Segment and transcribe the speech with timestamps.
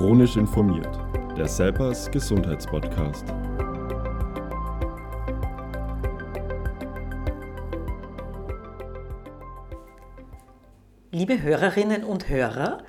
[0.00, 0.98] Chronisch informiert,
[1.36, 3.26] der Selpers Gesundheitspodcast.
[11.10, 12.82] Liebe Hörerinnen und Hörer,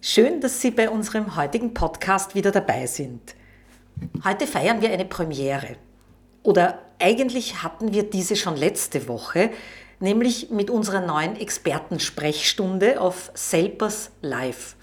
[0.00, 3.34] schön, dass Sie bei unserem heutigen Podcast wieder dabei sind.
[4.22, 5.74] Heute feiern wir eine Premiere.
[6.44, 9.50] Oder eigentlich hatten wir diese schon letzte Woche,
[9.98, 14.77] nämlich mit unserer neuen Expertensprechstunde auf Selpers Live.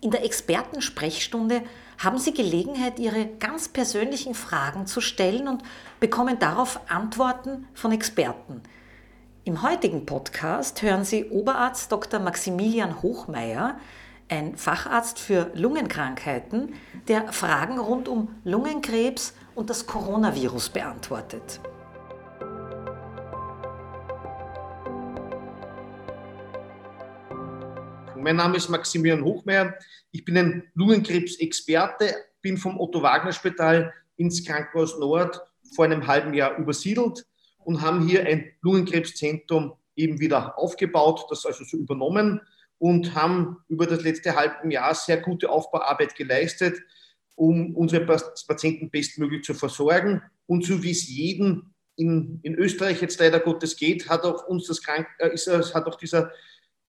[0.00, 1.62] In der Expertensprechstunde
[1.98, 5.62] haben Sie Gelegenheit, Ihre ganz persönlichen Fragen zu stellen und
[6.00, 8.62] bekommen darauf Antworten von Experten.
[9.44, 12.20] Im heutigen Podcast hören Sie Oberarzt Dr.
[12.20, 13.78] Maximilian Hochmeier,
[14.28, 16.74] ein Facharzt für Lungenkrankheiten,
[17.08, 21.60] der Fragen rund um Lungenkrebs und das Coronavirus beantwortet.
[28.26, 29.78] Mein Name ist Maximilian Hochmeier.
[30.10, 35.40] Ich bin ein Lungenkrebsexperte, bin vom Otto-Wagner-Spital ins Krankenhaus Nord
[35.76, 37.24] vor einem halben Jahr übersiedelt
[37.58, 42.40] und haben hier ein Lungenkrebszentrum eben wieder aufgebaut, das also so übernommen
[42.78, 46.80] und haben über das letzte halbe Jahr sehr gute Aufbauarbeit geleistet,
[47.36, 50.20] um unsere Patienten bestmöglich zu versorgen.
[50.46, 54.66] Und so wie es jeden in, in Österreich jetzt leider Gottes geht, hat auch uns
[54.66, 56.32] das Krank äh, ist, hat auch dieser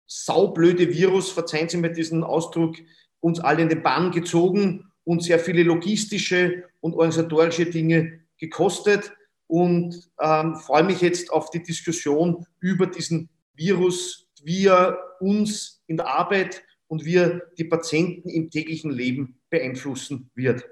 [0.07, 2.75] saublöde Virus, verzeihen Sie mir diesen Ausdruck,
[3.19, 9.11] uns alle in den Bann gezogen und sehr viele logistische und organisatorische Dinge gekostet.
[9.47, 15.97] Und ähm, freue mich jetzt auf die Diskussion über diesen Virus, wie er uns in
[15.97, 20.65] der Arbeit und wie er die Patienten im täglichen Leben beeinflussen wird.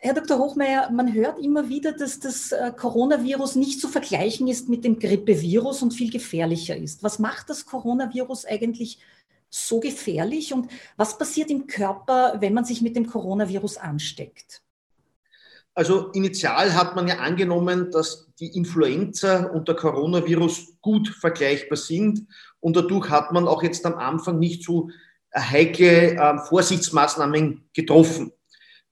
[0.00, 0.38] Herr Dr.
[0.38, 4.98] Hochmeier, man hört immer wieder, dass das äh, Coronavirus nicht zu vergleichen ist mit dem
[4.98, 7.02] Grippevirus und viel gefährlicher ist.
[7.02, 9.00] Was macht das Coronavirus eigentlich
[9.50, 14.62] so gefährlich und was passiert im Körper, wenn man sich mit dem Coronavirus ansteckt?
[15.74, 22.26] Also initial hat man ja angenommen, dass die Influenza und der Coronavirus gut vergleichbar sind
[22.60, 24.90] und dadurch hat man auch jetzt am Anfang nicht so
[25.34, 28.32] heikle äh, Vorsichtsmaßnahmen getroffen.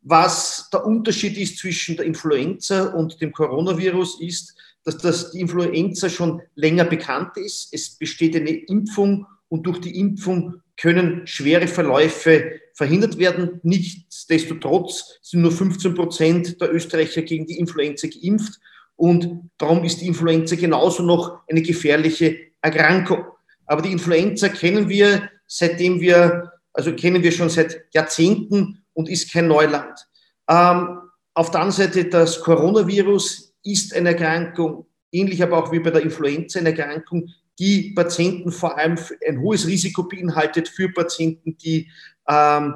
[0.09, 6.09] Was der Unterschied ist zwischen der Influenza und dem Coronavirus ist, dass das, die Influenza
[6.09, 7.71] schon länger bekannt ist.
[7.73, 13.59] Es besteht eine Impfung und durch die Impfung können schwere Verläufe verhindert werden.
[13.65, 18.61] Nichtsdestotrotz sind nur 15 Prozent der Österreicher gegen die Influenza geimpft
[18.95, 23.25] und darum ist die Influenza genauso noch eine gefährliche Erkrankung.
[23.67, 29.33] Aber die Influenza kennen wir, seitdem wir, also kennen wir schon seit Jahrzehnten und ist
[29.33, 30.07] kein Neuland.
[30.49, 30.99] Ähm,
[31.35, 36.03] auf der anderen Seite, das Coronavirus ist eine Erkrankung, ähnlich aber auch wie bei der
[36.03, 41.91] Influenza eine Erkrankung, die Patienten vor allem ein hohes Risiko beinhaltet für Patienten, die
[42.29, 42.75] ähm,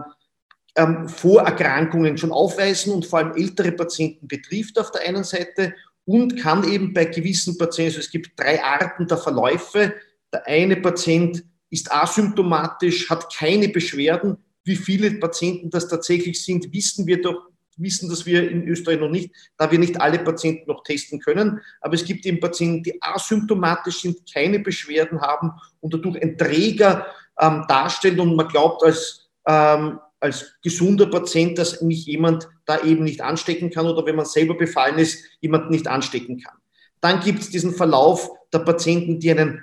[0.76, 6.38] ähm, Vorerkrankungen schon aufweisen und vor allem ältere Patienten betrifft auf der einen Seite und
[6.38, 9.94] kann eben bei gewissen Patienten, also es gibt drei Arten der Verläufe.
[10.32, 17.06] Der eine Patient ist asymptomatisch, hat keine Beschwerden, wie viele Patienten das tatsächlich sind, wissen
[17.06, 20.82] wir doch, wissen das wir in Österreich noch nicht, da wir nicht alle Patienten noch
[20.82, 21.60] testen können.
[21.80, 27.06] Aber es gibt eben Patienten, die asymptomatisch sind, keine Beschwerden haben und dadurch ein Träger
[27.38, 33.04] ähm, darstellen und man glaubt als, ähm, als gesunder Patient, dass mich jemand da eben
[33.04, 36.54] nicht anstecken kann oder wenn man selber befallen ist, jemand nicht anstecken kann.
[37.00, 39.62] Dann gibt es diesen Verlauf der Patienten, die einen,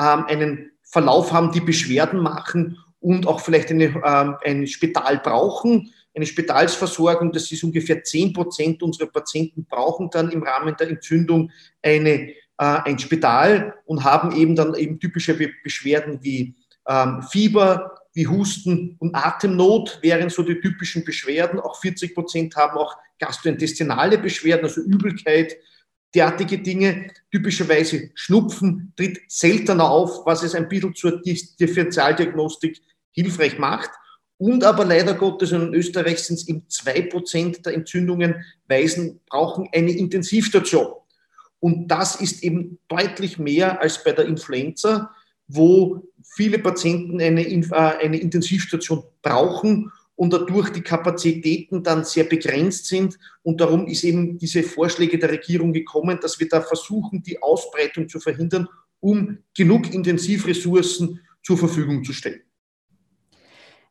[0.00, 5.92] ähm, einen Verlauf haben, die Beschwerden machen und auch vielleicht eine, ähm, ein Spital brauchen,
[6.12, 11.52] eine Spitalsversorgung, das ist ungefähr 10 Prozent unserer Patienten brauchen dann im Rahmen der Entzündung
[11.82, 16.56] eine, äh, ein Spital und haben eben dann eben typische Beschwerden wie
[16.88, 21.60] ähm, Fieber, wie Husten und Atemnot wären so die typischen Beschwerden.
[21.60, 25.56] Auch 40 Prozent haben auch gastrointestinale Beschwerden, also Übelkeit,
[26.12, 27.12] derartige Dinge.
[27.30, 32.80] Typischerweise Schnupfen tritt seltener auf, was es ein bisschen zur Differentialdiagnostik
[33.16, 33.90] hilfreich macht.
[34.38, 39.68] Und aber leider Gottes, in Österreich sind es eben zwei Prozent der Entzündungen, Weisen brauchen
[39.72, 40.92] eine Intensivstation.
[41.58, 45.10] Und das ist eben deutlich mehr als bei der Influenza,
[45.48, 52.86] wo viele Patienten eine, äh, eine Intensivstation brauchen und dadurch die Kapazitäten dann sehr begrenzt
[52.86, 53.18] sind.
[53.42, 58.08] Und darum ist eben diese Vorschläge der Regierung gekommen, dass wir da versuchen, die Ausbreitung
[58.08, 58.68] zu verhindern,
[59.00, 62.40] um genug Intensivressourcen zur Verfügung zu stellen.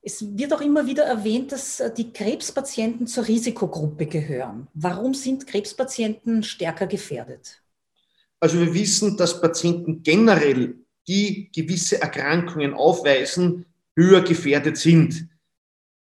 [0.08, 4.68] Es wird auch immer wieder erwähnt, dass äh, die Krebspatienten zur Risikogruppe gehören.
[4.76, 7.60] Warum sind Krebspatienten stärker gefährdet?
[8.40, 10.76] Also wir wissen, dass Patienten generell,
[11.08, 13.66] die gewisse Erkrankungen aufweisen,
[13.96, 15.28] höher gefährdet sind.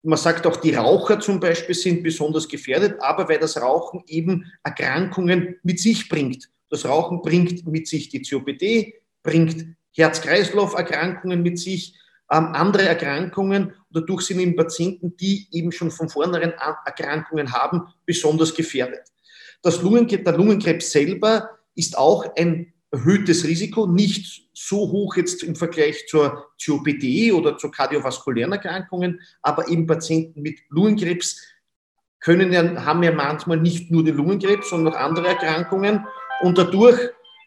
[0.03, 4.51] Man sagt auch, die Raucher zum Beispiel sind besonders gefährdet, aber weil das Rauchen eben
[4.61, 6.49] Erkrankungen mit sich bringt.
[6.69, 11.95] Das Rauchen bringt mit sich die COPD, bringt Herz-Kreislauf-Erkrankungen mit sich,
[12.31, 13.73] ähm, andere Erkrankungen.
[13.95, 16.53] Dadurch sind eben Patienten, die eben schon von vornherein
[16.85, 19.01] Erkrankungen haben, besonders gefährdet.
[19.61, 25.55] Das Lungen, der Lungenkrebs selber ist auch ein erhöhtes Risiko, nicht so hoch jetzt im
[25.55, 31.41] Vergleich zur COPD oder zu kardiovaskulären Erkrankungen, aber eben Patienten mit Lungenkrebs
[32.19, 36.05] können ja, haben ja manchmal nicht nur den Lungenkrebs, sondern auch andere Erkrankungen.
[36.41, 36.99] Und dadurch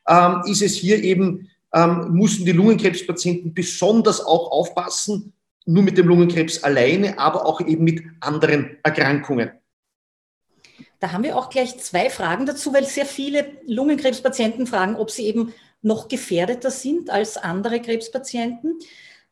[0.09, 5.33] ähm, ist es hier eben, ähm, müssen die Lungenkrebspatienten besonders auch aufpassen,
[5.69, 9.51] nur mit dem Lungenkrebs alleine, aber auch eben mit anderen Erkrankungen.
[10.99, 15.27] Da haben wir auch gleich zwei Fragen dazu, weil sehr viele Lungenkrebspatienten fragen, ob sie
[15.27, 18.79] eben noch gefährdeter sind als andere Krebspatienten.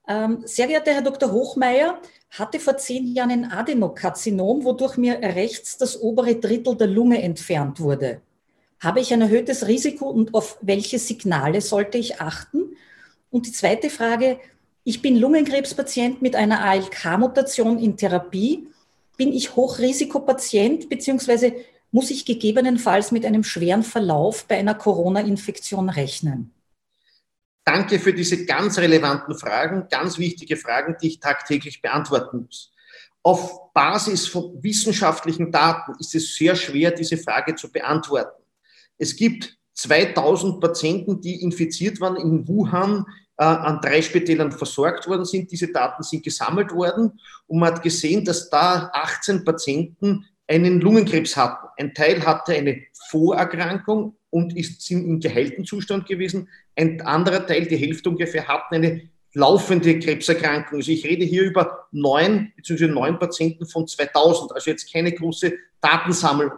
[0.06, 1.33] Ähm, sehr geehrter Herr Dr.
[1.33, 2.00] Hochmeier,
[2.31, 7.81] hatte vor zehn Jahren ein Adenokarzinom, wodurch mir rechts das obere Drittel der Lunge entfernt
[7.81, 8.21] wurde.
[8.79, 12.77] Habe ich ein erhöhtes Risiko und auf welche Signale sollte ich achten?
[13.31, 14.38] Und die zweite Frage,
[14.87, 18.69] ich bin Lungenkrebspatient mit einer ALK-Mutation in Therapie
[19.17, 21.55] bin ich Hochrisikopatient, beziehungsweise
[21.91, 26.53] muss ich gegebenenfalls mit einem schweren Verlauf bei einer Corona-Infektion rechnen?
[27.65, 32.73] Danke für diese ganz relevanten Fragen, ganz wichtige Fragen, die ich tagtäglich beantworten muss.
[33.25, 38.41] Auf Basis von wissenschaftlichen Daten ist es sehr schwer, diese Frage zu beantworten.
[38.99, 43.05] Es gibt 2000 Patienten, die infiziert waren in Wuhan
[43.37, 45.50] an drei Spitälern versorgt worden sind.
[45.53, 51.37] Diese Daten sind gesammelt worden und man hat gesehen, dass da 18 Patienten einen Lungenkrebs
[51.37, 51.67] hatten.
[51.77, 56.49] Ein Teil hatte eine Vorerkrankung und ist im geheilten Zustand gewesen.
[56.77, 60.79] Ein anderer Teil, die Hälfte ungefähr, hatten eine laufende Krebserkrankung.
[60.79, 62.88] Also ich rede hier über neun bzw.
[62.88, 66.53] neun Patienten von 2000, also jetzt keine große Datensammlung.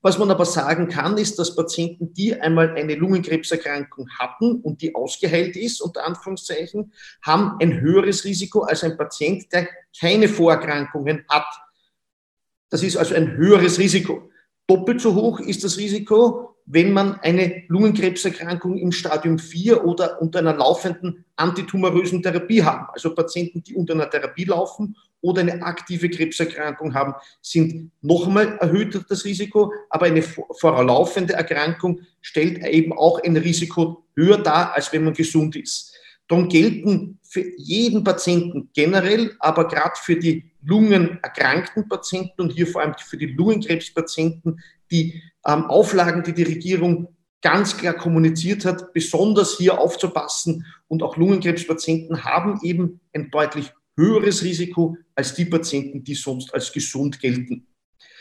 [0.00, 4.94] Was man aber sagen kann, ist, dass Patienten, die einmal eine Lungenkrebserkrankung hatten und die
[4.94, 6.92] ausgeheilt ist, unter Anführungszeichen,
[7.22, 9.68] haben ein höheres Risiko als ein Patient, der
[9.98, 11.48] keine Vorerkrankungen hat.
[12.70, 14.30] Das ist also ein höheres Risiko.
[14.68, 20.40] Doppelt so hoch ist das Risiko, wenn man eine Lungenkrebserkrankung im Stadium 4 oder unter
[20.40, 22.86] einer laufenden antitumorösen Therapie haben.
[22.92, 28.58] Also Patienten, die unter einer Therapie laufen oder eine aktive Krebserkrankung haben, sind noch einmal
[28.58, 34.92] erhöht das Risiko, aber eine vorlaufende Erkrankung stellt eben auch ein Risiko höher dar, als
[34.92, 35.94] wenn man gesund ist.
[36.28, 42.82] Darum gelten für jeden Patienten generell, aber gerade für die lungenerkrankten Patienten und hier vor
[42.82, 44.60] allem für die Lungenkrebspatienten
[44.90, 47.08] die ähm, Auflagen, die die Regierung
[47.40, 50.66] ganz klar kommuniziert hat, besonders hier aufzupassen.
[50.88, 56.72] Und auch Lungenkrebspatienten haben eben ein deutlich höheres Risiko als die Patienten, die sonst als
[56.72, 57.66] gesund gelten.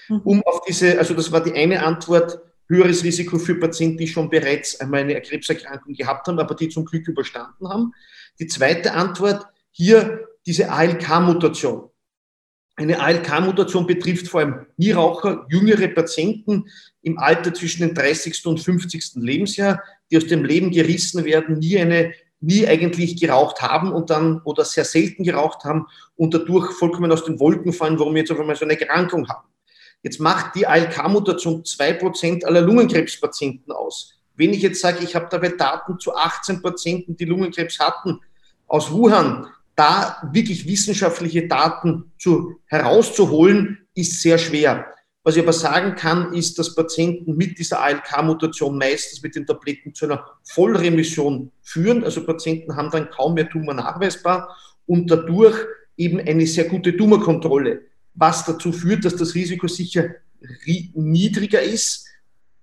[0.10, 0.22] Mhm.
[0.24, 4.30] Um auf diese, also das war die eine Antwort, höheres Risiko für Patienten, die schon
[4.30, 7.94] bereits einmal eine Krebserkrankung gehabt haben, aber die zum Glück überstanden haben.
[8.40, 11.90] Die zweite Antwort, hier diese ALK-Mutation.
[12.76, 16.66] Eine ALK-Mutation betrifft vor allem Nieraucher, jüngere Patienten
[17.02, 18.46] im Alter zwischen dem 30.
[18.46, 19.16] und 50.
[19.16, 19.82] Lebensjahr,
[20.12, 24.64] die aus dem Leben gerissen werden, nie eine nie eigentlich geraucht haben und dann oder
[24.64, 28.40] sehr selten geraucht haben und dadurch vollkommen aus den Wolken fallen, warum wir jetzt auf
[28.40, 29.48] einmal so eine Erkrankung haben.
[30.04, 34.14] Jetzt macht die ALK-Mutation 2% aller Lungenkrebspatienten aus.
[34.36, 38.20] Wenn ich jetzt sage, ich habe dabei Daten zu 18 Patienten, die Lungenkrebs hatten,
[38.68, 44.86] aus Wuhan, da wirklich wissenschaftliche Daten zu, herauszuholen, ist sehr schwer.
[45.24, 49.94] Was ich aber sagen kann, ist, dass Patienten mit dieser ALK-Mutation meistens mit den Tabletten
[49.94, 52.04] zu einer Vollremission führen.
[52.04, 55.58] Also Patienten haben dann kaum mehr Tumor nachweisbar und dadurch
[55.98, 57.82] eben eine sehr gute Tumorkontrolle,
[58.18, 60.16] was dazu führt, dass das Risiko sicher
[60.94, 62.06] niedriger ist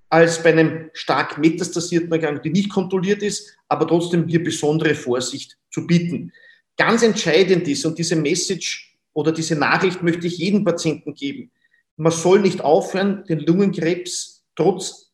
[0.09, 5.57] als bei einem stark metastasierten Erkrankung, die nicht kontrolliert ist, aber trotzdem hier besondere Vorsicht
[5.71, 6.33] zu bieten
[6.77, 11.51] ganz entscheidend ist, und diese Message oder diese Nachricht möchte ich jedem Patienten geben,
[11.97, 15.13] man soll nicht aufhören, den Lungenkrebs trotz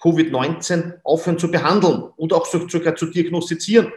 [0.00, 3.92] Covid-19 aufhören zu behandeln und auch sogar zu diagnostizieren.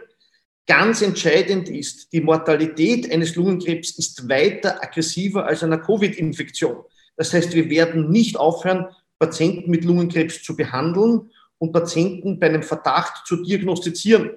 [0.66, 6.84] Ganz entscheidend ist, die Mortalität eines Lungenkrebs ist weiter aggressiver als einer Covid-Infektion.
[7.16, 8.86] Das heißt, wir werden nicht aufhören,
[9.18, 14.30] Patienten mit Lungenkrebs zu behandeln und Patienten bei einem Verdacht zu diagnostizieren.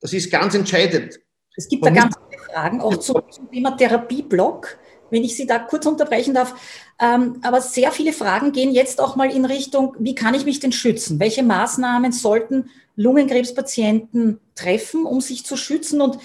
[0.00, 1.18] Das ist ganz entscheidend.
[1.56, 4.78] Es gibt da ganz viele Fragen, auch zum, zum Thema Therapieblock,
[5.14, 6.54] wenn ich Sie da kurz unterbrechen darf.
[7.00, 10.60] Ähm, aber sehr viele Fragen gehen jetzt auch mal in Richtung, wie kann ich mich
[10.60, 11.18] denn schützen?
[11.20, 16.02] Welche Maßnahmen sollten Lungenkrebspatienten treffen, um sich zu schützen?
[16.02, 16.18] Und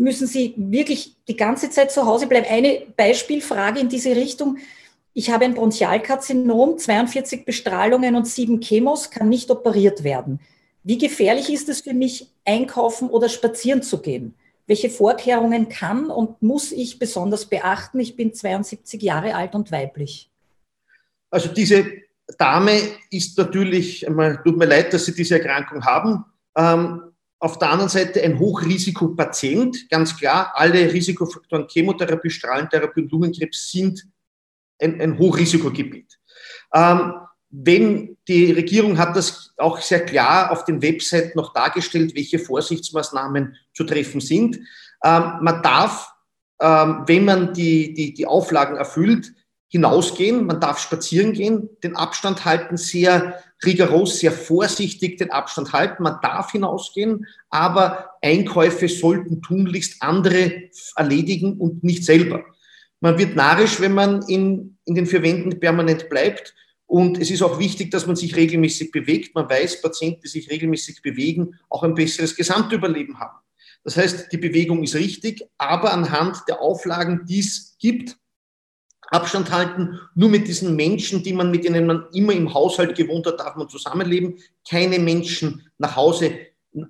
[0.00, 2.46] müssen sie wirklich die ganze Zeit zu Hause bleiben.
[2.48, 4.56] Eine Beispielfrage in diese Richtung.
[5.12, 10.40] Ich habe ein Bronchialkarzinom, 42 Bestrahlungen und sieben Chemos, kann nicht operiert werden.
[10.82, 14.34] Wie gefährlich ist es für mich, einkaufen oder spazieren zu gehen?
[14.70, 17.98] Welche Vorkehrungen kann und muss ich besonders beachten?
[17.98, 20.30] Ich bin 72 Jahre alt und weiblich.
[21.28, 21.90] Also diese
[22.38, 24.06] Dame ist natürlich,
[24.44, 26.24] tut mir leid, dass Sie diese Erkrankung haben.
[26.56, 27.02] Ähm,
[27.40, 34.06] auf der anderen Seite ein Hochrisikopatient, ganz klar, alle Risikofaktoren Chemotherapie, Strahlentherapie und Lungenkrebs sind
[34.78, 36.16] ein, ein Hochrisikogebiet.
[36.72, 37.14] Ähm,
[37.50, 43.56] wenn die Regierung hat das auch sehr klar auf den Webseiten noch dargestellt, welche Vorsichtsmaßnahmen
[43.74, 44.56] zu treffen sind.
[45.04, 46.12] Ähm, man darf,
[46.60, 49.32] ähm, wenn man die, die, die Auflagen erfüllt,
[49.68, 56.02] hinausgehen, man darf spazieren gehen, den Abstand halten, sehr rigoros, sehr vorsichtig den Abstand halten.
[56.02, 62.44] Man darf hinausgehen, aber Einkäufe sollten tunlichst andere erledigen und nicht selber.
[63.00, 66.54] Man wird narrisch, wenn man in, in den vier Wänden permanent bleibt.
[66.90, 69.36] Und es ist auch wichtig, dass man sich regelmäßig bewegt.
[69.36, 73.38] Man weiß, Patienten, die sich regelmäßig bewegen, auch ein besseres Gesamtüberleben haben.
[73.84, 78.16] Das heißt, die Bewegung ist richtig, aber anhand der Auflagen, die es gibt,
[79.06, 80.00] Abstand halten.
[80.16, 83.54] Nur mit diesen Menschen, die man, mit denen man immer im Haushalt gewohnt hat, darf
[83.54, 84.38] man zusammenleben.
[84.68, 86.38] Keine Menschen nach Hause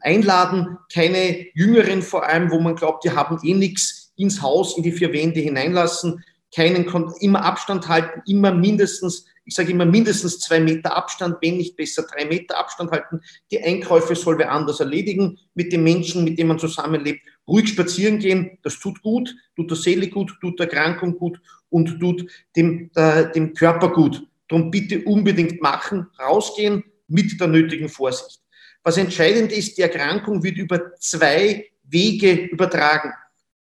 [0.00, 4.82] einladen, keine Jüngeren vor allem, wo man glaubt, die haben eh nichts, ins Haus, in
[4.82, 6.24] die vier Wände hineinlassen.
[6.54, 6.86] Keinen,
[7.20, 12.04] immer Abstand halten, immer mindestens, ich sage immer mindestens zwei Meter Abstand, wenn nicht besser
[12.04, 13.20] drei Meter Abstand halten.
[13.50, 17.26] Die Einkäufe soll wer anders erledigen mit den Menschen, mit denen man zusammenlebt.
[17.48, 21.98] Ruhig spazieren gehen, das tut gut, tut der Seele gut, tut der Erkrankung gut und
[21.98, 24.24] tut dem, äh, dem Körper gut.
[24.46, 28.38] Darum bitte unbedingt machen, rausgehen mit der nötigen Vorsicht.
[28.84, 33.12] Was entscheidend ist, die Erkrankung wird über zwei Wege übertragen.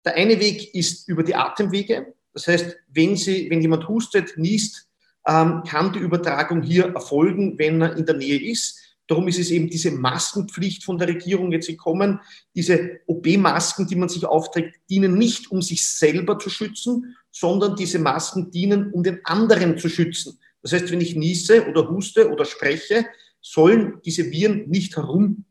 [0.04, 2.14] Der eine Weg ist über die Atemwege.
[2.32, 4.86] Das heißt, wenn, Sie, wenn jemand hustet, niest,
[5.26, 8.78] ähm, kann die Übertragung hier erfolgen, wenn er in der Nähe ist.
[9.06, 12.20] Darum ist es eben diese Maskenpflicht von der Regierung jetzt gekommen.
[12.54, 17.98] Diese OP-Masken, die man sich aufträgt, dienen nicht, um sich selber zu schützen, sondern diese
[17.98, 20.38] Masken dienen, um den anderen zu schützen.
[20.62, 23.06] Das heißt, wenn ich niese oder huste oder spreche,
[23.40, 25.44] sollen diese Viren nicht herum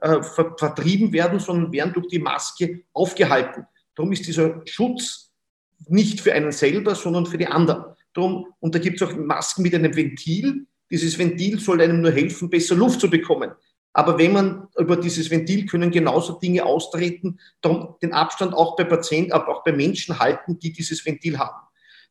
[0.00, 3.66] äh, vertrieben werden, sondern werden durch die Maske aufgehalten.
[3.94, 5.32] Darum ist dieser Schutz
[5.88, 7.84] nicht für einen selber, sondern für die anderen.
[8.14, 10.66] Darum, und da gibt es auch Masken mit einem Ventil.
[10.90, 13.52] Dieses Ventil soll einem nur helfen, besser Luft zu bekommen.
[13.94, 18.84] Aber wenn man über dieses Ventil können genauso Dinge austreten, darum den Abstand auch bei
[18.84, 21.66] Patienten, aber auch bei Menschen halten, die dieses Ventil haben.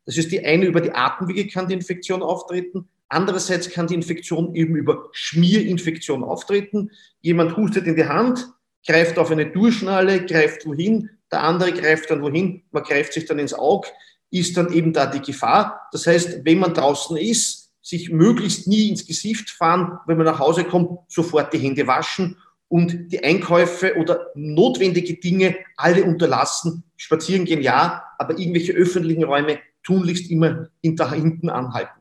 [0.06, 2.88] Das ist die eine, über die Atemwege kann die Infektion auftreten.
[3.08, 6.92] Andererseits kann die Infektion eben über Schmierinfektion auftreten.
[7.22, 8.48] Jemand hustet in die Hand,
[8.86, 13.40] greift auf eine Durchschnalle, greift wohin, der andere greift dann wohin, man greift sich dann
[13.40, 13.88] ins Auge,
[14.32, 15.88] ist dann eben da die Gefahr.
[15.92, 20.40] Das heißt, wenn man draußen ist, sich möglichst nie ins Gesicht fahren, wenn man nach
[20.40, 26.84] Hause kommt, sofort die Hände waschen und die Einkäufe oder notwendige Dinge alle unterlassen.
[26.96, 32.00] Spazieren gehen ja, aber irgendwelche öffentlichen Räume tunlichst immer hinter, hinten anhalten.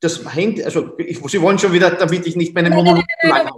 [0.00, 3.50] Das Handy, also ich, Sie wollen schon wieder, damit ich nicht meine Monolog lang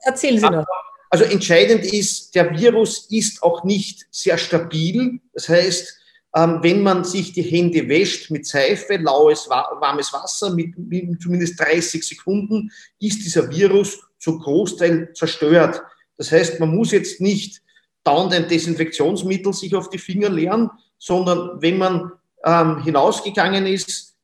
[0.00, 0.66] Erzählen Sie noch.
[1.10, 5.20] Also entscheidend ist, der Virus ist auch nicht sehr stabil.
[5.32, 5.98] Das heißt,
[6.36, 11.58] ähm, wenn man sich die Hände wäscht mit Seife, laues, warmes Wasser, mit, mit zumindest
[11.58, 15.82] 30 Sekunden, ist dieser Virus zum Großteil zerstört.
[16.18, 17.62] Das heißt, man muss jetzt nicht
[18.04, 22.12] dauernd ein Desinfektionsmittel sich auf die Finger leeren, sondern wenn man
[22.44, 24.14] ähm, hinausgegangen ist,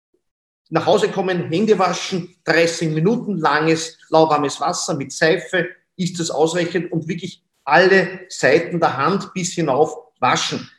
[0.69, 5.67] nach Hause kommen, Hände waschen, 30 Minuten langes lauwarmes Wasser mit Seife,
[5.97, 10.71] ist das ausreichend und wirklich alle Seiten der Hand bis hinauf waschen.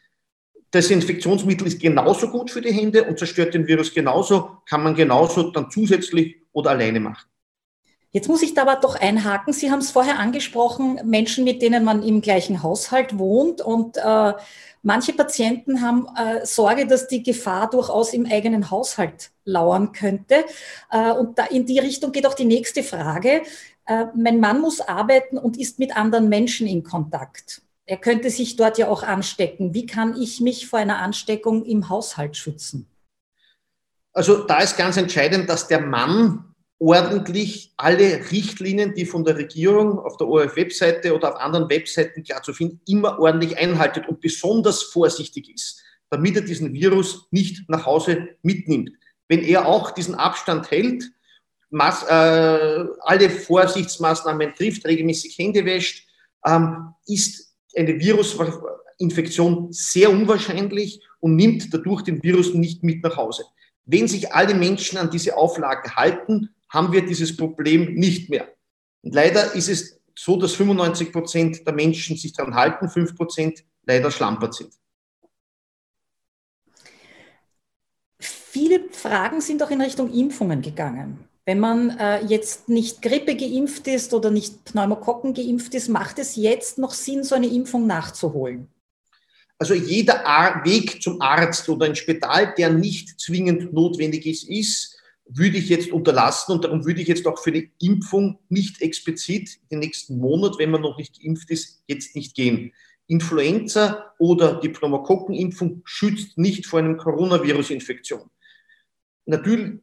[0.74, 5.52] Desinfektionsmittel ist genauso gut für die Hände und zerstört den Virus genauso, kann man genauso
[5.52, 7.28] dann zusätzlich oder alleine machen.
[8.12, 9.54] Jetzt muss ich da aber doch einhaken.
[9.54, 14.34] Sie haben es vorher angesprochen, Menschen, mit denen man im gleichen Haushalt wohnt und äh,
[14.84, 20.46] manche Patienten haben äh, Sorge, dass die Gefahr durchaus im eigenen Haushalt lauern könnte.
[20.92, 23.42] Äh, und da in die Richtung geht auch die nächste Frage.
[23.88, 27.64] Äh, mein Mann muss arbeiten und ist mit anderen Menschen in Kontakt.
[27.86, 29.74] Er könnte sich dort ja auch anstecken.
[29.74, 32.88] Wie kann ich mich vor einer Ansteckung im Haushalt schützen?
[34.14, 40.00] Also da ist ganz entscheidend, dass der Mann ordentlich alle Richtlinien, die von der Regierung
[40.00, 44.84] auf der ORF-Webseite oder auf anderen Webseiten klar zu finden, immer ordentlich einhaltet und besonders
[44.84, 48.92] vorsichtig ist, damit er diesen Virus nicht nach Hause mitnimmt.
[49.28, 51.04] Wenn er auch diesen Abstand hält,
[51.72, 56.08] äh, alle Vorsichtsmaßnahmen trifft, regelmäßig Hände wäscht,
[56.46, 63.44] ähm, ist eine Virusinfektion sehr unwahrscheinlich und nimmt dadurch den Virus nicht mit nach Hause.
[63.86, 68.48] Wenn sich alle Menschen an diese Auflagen halten, haben wir dieses Problem nicht mehr.
[69.02, 73.64] Und leider ist es so, dass 95 Prozent der Menschen sich daran halten, 5 Prozent
[73.86, 74.74] leider schlampert sind.
[78.20, 81.28] Viele Fragen sind auch in Richtung Impfungen gegangen.
[81.46, 86.36] Wenn man äh, jetzt nicht Grippe geimpft ist oder nicht Pneumokokken geimpft ist, macht es
[86.38, 88.68] jetzt noch Sinn, so eine Impfung nachzuholen?
[89.60, 94.98] Also jeder Ar Weg zum Arzt oder ein Spital, der nicht zwingend notwendig ist, ist,
[95.26, 99.60] würde ich jetzt unterlassen und darum würde ich jetzt auch für die Impfung nicht explizit
[99.72, 102.74] den nächsten Monat, wenn man noch nicht geimpft ist, jetzt nicht gehen.
[103.08, 108.30] Influenza oder die Pneumokokkenimpfung schützt nicht vor einer Coronavirus-Infektion.
[109.26, 109.80] Natürlich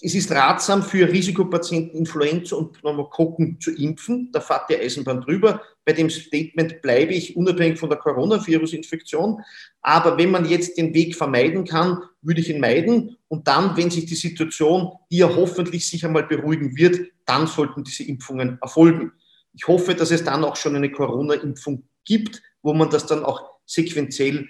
[0.00, 4.30] es ist ratsam für Risikopatienten Influenza und Pneumokokken zu impfen.
[4.32, 5.62] Da fährt die Eisenbahn drüber.
[5.84, 9.40] Bei dem Statement bleibe ich unabhängig von der Coronavirus-Infektion.
[9.82, 13.16] Aber wenn man jetzt den Weg vermeiden kann, würde ich ihn meiden.
[13.28, 18.02] Und dann, wenn sich die Situation, ja hoffentlich sich einmal beruhigen wird, dann sollten diese
[18.02, 19.12] Impfungen erfolgen.
[19.52, 23.42] Ich hoffe, dass es dann auch schon eine Corona-Impfung gibt, wo man das dann auch
[23.64, 24.48] sequenziell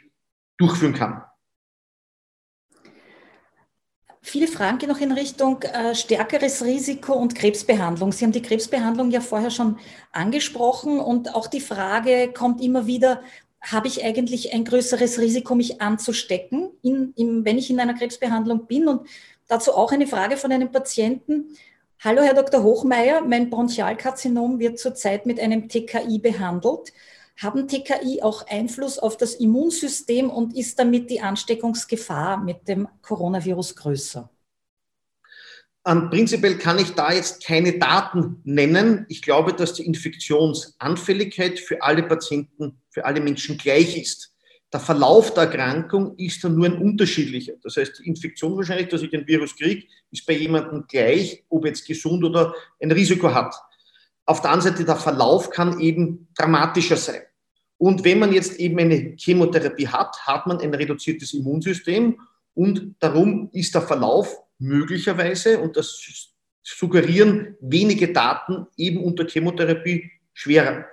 [0.57, 1.23] durchführen kann.
[4.27, 8.11] Viele Fragen gehen noch in Richtung äh, stärkeres Risiko und Krebsbehandlung.
[8.11, 9.77] Sie haben die Krebsbehandlung ja vorher schon
[10.13, 13.21] angesprochen und auch die Frage kommt immer wieder,
[13.61, 18.67] habe ich eigentlich ein größeres Risiko, mich anzustecken, in, in, wenn ich in einer Krebsbehandlung
[18.67, 18.89] bin?
[18.89, 19.07] Und
[19.47, 21.59] dazu auch eine Frage von einem Patienten.
[22.03, 22.63] Hallo, Herr Dr.
[22.63, 26.95] Hochmeier, mein Bronchialkarzinom wird zurzeit mit einem TKI behandelt.
[27.37, 33.75] Haben TKI auch Einfluss auf das Immunsystem und ist damit die Ansteckungsgefahr mit dem Coronavirus
[33.75, 34.31] größer?
[35.87, 39.05] Ähm, prinzipiell kann ich da jetzt keine Daten nennen.
[39.09, 44.33] Ich glaube, dass die Infektionsanfälligkeit für alle Patienten, für alle Menschen gleich ist.
[44.73, 47.53] Der Verlauf der Erkrankung ist dann nur ein unterschiedlicher.
[47.63, 51.67] Das heißt, die Infektion wahrscheinlich, dass ich den Virus kriege, ist bei jemandem gleich, ob
[51.67, 53.55] jetzt gesund oder ein Risiko hat.
[54.25, 57.23] Auf der anderen Seite, der Verlauf kann eben dramatischer sein.
[57.79, 62.21] Und wenn man jetzt eben eine Chemotherapie hat, hat man ein reduziertes Immunsystem
[62.55, 66.33] und darum ist der Verlauf möglicherweise, und das
[66.63, 70.87] suggerieren wenige Daten, eben unter Chemotherapie schwerer.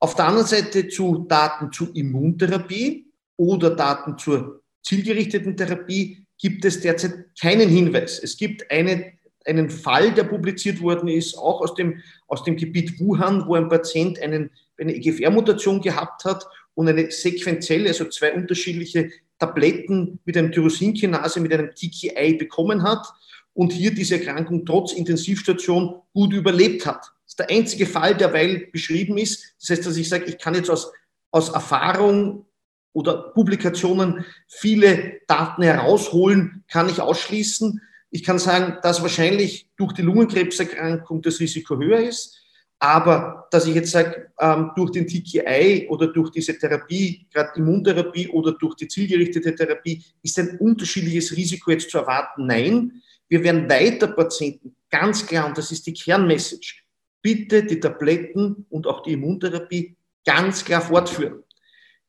[0.00, 6.80] Auf der anderen Seite zu Daten zu Immuntherapie oder Daten zur zielgerichteten Therapie gibt es
[6.80, 8.20] derzeit keinen Hinweis.
[8.22, 13.00] Es gibt eine einen Fall, der publiziert worden ist, auch aus dem, aus dem Gebiet
[13.00, 19.10] Wuhan, wo ein Patient einen, eine EGFR-Mutation gehabt hat und eine sequenzielle, also zwei unterschiedliche
[19.38, 23.06] Tabletten mit einem Tyrosinkinase, mit einem TKI bekommen hat
[23.54, 27.00] und hier diese Erkrankung trotz Intensivstation gut überlebt hat.
[27.24, 29.54] Das ist der einzige Fall, der weil beschrieben ist.
[29.60, 30.92] Das heißt, dass ich sage, ich kann jetzt aus,
[31.30, 32.46] aus Erfahrung
[32.92, 37.82] oder Publikationen viele Daten herausholen, kann ich ausschließen.
[38.10, 42.40] Ich kann sagen, dass wahrscheinlich durch die Lungenkrebserkrankung das Risiko höher ist.
[42.80, 48.28] Aber dass ich jetzt sage, ähm, durch den TKI oder durch diese Therapie, gerade Immuntherapie
[48.28, 52.46] oder durch die zielgerichtete Therapie, ist ein unterschiedliches Risiko jetzt zu erwarten?
[52.46, 53.02] Nein.
[53.28, 56.82] Wir werden weiter Patienten, ganz klar, und das ist die Kernmessage,
[57.20, 61.42] bitte die Tabletten und auch die Immuntherapie ganz klar fortführen.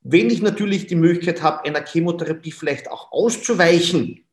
[0.01, 4.25] Wenn ich natürlich die Möglichkeit habe, einer Chemotherapie vielleicht auch auszuweichen,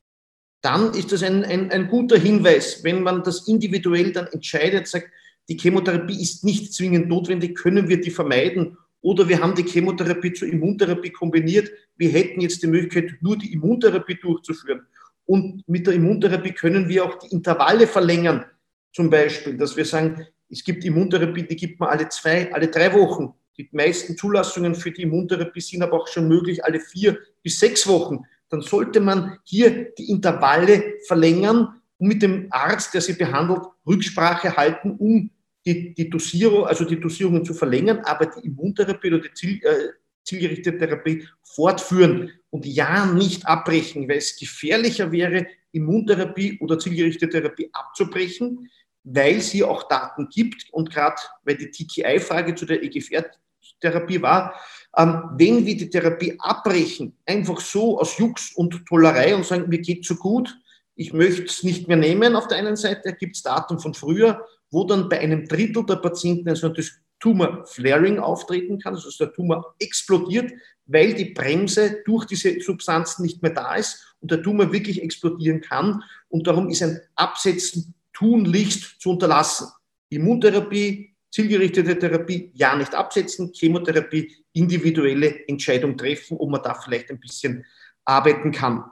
[0.61, 2.85] dann ist das ein, ein, ein guter Hinweis.
[2.85, 5.09] Wenn man das individuell dann entscheidet, sagt,
[5.49, 8.77] die Chemotherapie ist nicht zwingend notwendig, können wir die vermeiden.
[9.01, 11.71] Oder wir haben die Chemotherapie zur Immuntherapie kombiniert.
[11.97, 14.81] Wir hätten jetzt die Möglichkeit, nur die Immuntherapie durchzuführen.
[15.25, 18.45] Und mit der Immuntherapie können wir auch die Intervalle verlängern.
[18.93, 22.93] Zum Beispiel, dass wir sagen, es gibt Immuntherapie, die gibt man alle zwei, alle drei
[22.95, 23.35] Wochen.
[23.57, 27.87] Die meisten Zulassungen für die Immuntherapie sind aber auch schon möglich alle vier bis sechs
[27.87, 33.63] Wochen dann sollte man hier die Intervalle verlängern und mit dem Arzt, der sie behandelt,
[33.87, 35.31] Rücksprache halten, um
[35.67, 39.89] die, die Dosierung, also die Dosierungen zu verlängern, aber die Immuntherapie oder die Ziel, äh,
[40.25, 47.69] zielgerichtete Therapie fortführen und ja nicht abbrechen, weil es gefährlicher wäre, Immuntherapie oder zielgerichtete Therapie
[47.73, 48.69] abzubrechen,
[49.05, 54.55] weil es hier auch Daten gibt und gerade weil die TKI-Frage zu der EGFR-Therapie war,
[54.97, 59.79] ähm, wenn wir die Therapie abbrechen, einfach so aus Jux und Tollerei und sagen, mir
[59.79, 60.57] geht so gut,
[60.97, 64.45] ich möchte es nicht mehr nehmen, auf der einen Seite gibt es Daten von früher,
[64.71, 69.75] wo dann bei einem Drittel der Patienten ein sogenanntes Tumor-Flaring auftreten kann, also der Tumor
[69.79, 70.53] explodiert,
[70.87, 75.61] weil die Bremse durch diese Substanzen nicht mehr da ist und der Tumor wirklich explodieren
[75.61, 76.03] kann.
[76.29, 79.69] Und darum ist ein Absetzen tunlichst zu unterlassen.
[80.09, 87.21] Immuntherapie zielgerichtete Therapie ja nicht absetzen, Chemotherapie individuelle Entscheidung treffen, ob man da vielleicht ein
[87.21, 87.65] bisschen
[88.05, 88.85] arbeiten kann.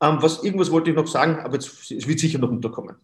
[0.00, 2.96] Ähm, was, irgendwas wollte ich noch sagen, aber es wird sicher noch unterkommen.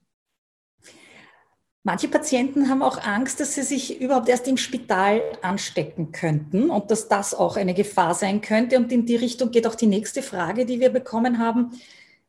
[1.82, 6.90] Manche Patienten haben auch Angst, dass sie sich überhaupt erst im Spital anstecken könnten und
[6.90, 8.76] dass das auch eine Gefahr sein könnte.
[8.76, 11.70] Und in die Richtung geht auch die nächste Frage, die wir bekommen haben.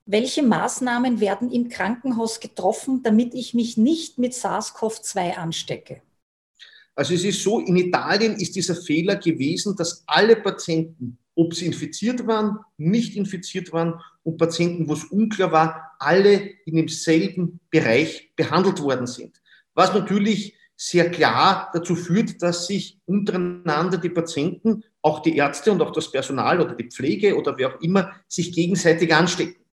[0.05, 6.01] Welche Maßnahmen werden im Krankenhaus getroffen, damit ich mich nicht mit SARS-CoV-2 anstecke?
[6.95, 11.65] Also es ist so, in Italien ist dieser Fehler gewesen, dass alle Patienten, ob sie
[11.65, 18.31] infiziert waren, nicht infiziert waren und Patienten, wo es unklar war, alle in demselben Bereich
[18.35, 19.41] behandelt worden sind
[19.73, 25.81] was natürlich sehr klar dazu führt, dass sich untereinander die Patienten, auch die Ärzte und
[25.81, 29.63] auch das Personal oder die Pflege oder wer auch immer, sich gegenseitig anstecken.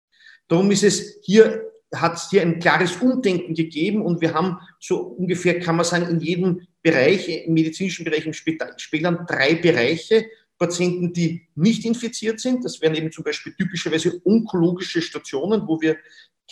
[0.49, 1.63] Darum ist es hier,
[1.95, 6.09] hat es hier ein klares Umdenken gegeben und wir haben so ungefähr, kann man sagen,
[6.09, 10.27] in jedem Bereich, im medizinischen Bereich im Spital, Spielern drei Bereiche.
[10.59, 15.97] Patienten, die nicht infiziert sind, das wären eben zum Beispiel typischerweise onkologische Stationen, wo wir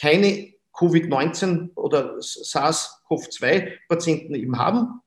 [0.01, 5.01] keine Covid-19 oder SARS-CoV-2-Patienten eben haben.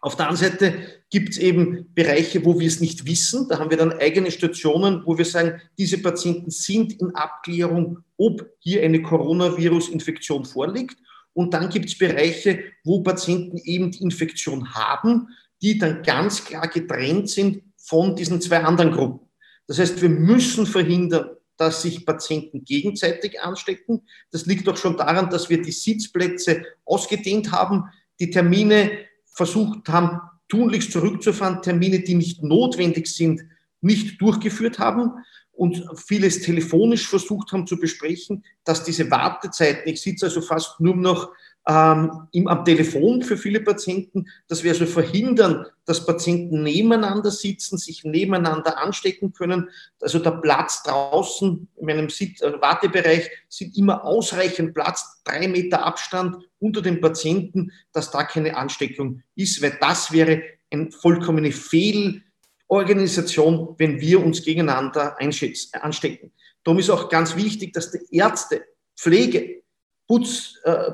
[0.00, 3.46] Auf der anderen Seite gibt es eben Bereiche, wo wir es nicht wissen.
[3.48, 8.44] Da haben wir dann eigene Stationen, wo wir sagen, diese Patienten sind in Abklärung, ob
[8.58, 10.96] hier eine Coronavirus-Infektion vorliegt.
[11.34, 15.28] Und dann gibt es Bereiche, wo Patienten eben die Infektion haben,
[15.62, 19.20] die dann ganz klar getrennt sind von diesen zwei anderen Gruppen.
[19.66, 21.26] Das heißt, wir müssen verhindern,
[21.58, 24.08] dass sich Patienten gegenseitig anstecken.
[24.30, 27.84] Das liegt doch schon daran, dass wir die Sitzplätze ausgedehnt haben,
[28.18, 28.92] die Termine
[29.26, 33.42] versucht haben, tunlichst zurückzufahren, Termine, die nicht notwendig sind,
[33.82, 35.10] nicht durchgeführt haben
[35.52, 40.96] und vieles telefonisch versucht haben zu besprechen, dass diese Wartezeiten, ich sitze also fast nur
[40.96, 41.30] noch
[41.68, 48.02] ähm, am Telefon für viele Patienten, dass wir also verhindern, dass Patienten nebeneinander sitzen, sich
[48.04, 49.70] nebeneinander anstecken können.
[50.00, 55.84] Also der Platz draußen in meinem Sit äh, Wartebereich sind immer ausreichend Platz, drei Meter
[55.84, 63.76] Abstand unter den Patienten, dass da keine Ansteckung ist, weil das wäre eine vollkommene Fehlorganisation,
[63.78, 66.32] wenn wir uns gegeneinander anstecken.
[66.64, 68.64] Darum ist auch ganz wichtig, dass die Ärzte,
[68.96, 69.62] Pflege,
[70.08, 70.90] Putz, äh,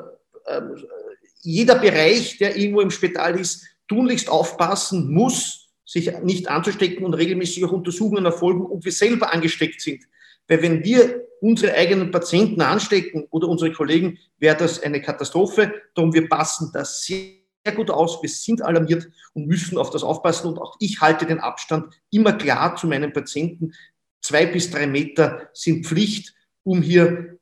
[1.43, 7.65] jeder Bereich, der irgendwo im Spital ist, tunlichst aufpassen muss, sich nicht anzustecken und regelmäßig
[7.65, 10.05] auch Untersuchungen erfolgen, ob wir selber angesteckt sind.
[10.47, 15.73] Weil wenn wir unsere eigenen Patienten anstecken oder unsere Kollegen, wäre das eine Katastrophe.
[15.95, 17.33] Darum wir passen das sehr
[17.75, 18.21] gut aus.
[18.21, 20.49] Wir sind alarmiert und müssen auf das aufpassen.
[20.49, 23.73] Und auch ich halte den Abstand immer klar zu meinen Patienten.
[24.21, 26.35] Zwei bis drei Meter sind Pflicht,
[26.65, 27.39] um hier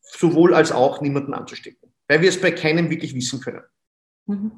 [0.00, 3.62] sowohl als auch niemanden anzustecken weil wir es bei keinem wirklich wissen können.
[4.26, 4.52] Mhm.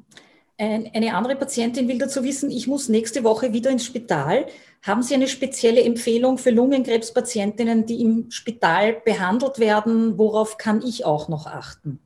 [0.57, 4.45] Eine andere Patientin will dazu wissen, ich muss nächste Woche wieder ins Spital.
[4.81, 10.17] Haben Sie eine spezielle Empfehlung für Lungenkrebspatientinnen, die im Spital behandelt werden?
[10.17, 11.99] Worauf kann ich auch noch achten?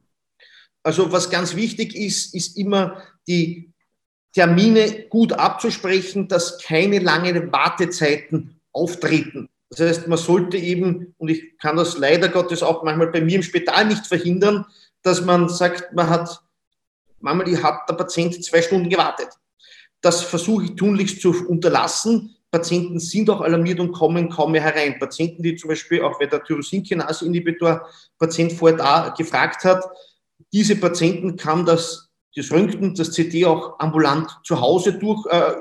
[0.83, 3.73] Also was ganz wichtig ist, ist immer die
[4.33, 9.49] Termine gut abzusprechen, dass keine langen Wartezeiten auftreten.
[9.71, 13.37] Das heißt, man sollte eben, und ich kann das leider Gottes auch manchmal bei mir
[13.37, 14.65] im Spital nicht verhindern,
[15.03, 16.41] dass man sagt, man hat,
[17.19, 19.29] manchmal hat der Patient zwei Stunden gewartet.
[20.01, 22.35] Das versuche ich tunlichst zu unterlassen.
[22.49, 24.99] Patienten sind auch alarmiert und kommen kaum mehr herein.
[24.99, 27.87] Patienten, die zum Beispiel auch, weil der Tyrosinkinase-Inhibitor
[28.17, 29.83] Patient vorher da gefragt hat,
[30.51, 35.53] diese Patienten kann das, das Röntgen, das CT auch ambulant zu Hause durch, äh,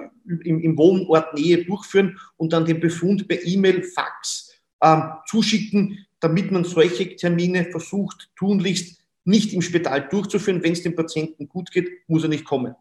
[0.44, 6.50] im, im Wohnort Nähe durchführen und dann den Befund per E-Mail, Fax äh, zuschicken, damit
[6.52, 10.62] man solche Termine versucht, tunlichst nicht im Spital durchzuführen.
[10.62, 12.74] Wenn es dem Patienten gut geht, muss er nicht kommen.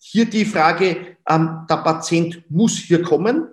[0.00, 3.48] Hier die Frage, ähm, der Patient muss hier kommen.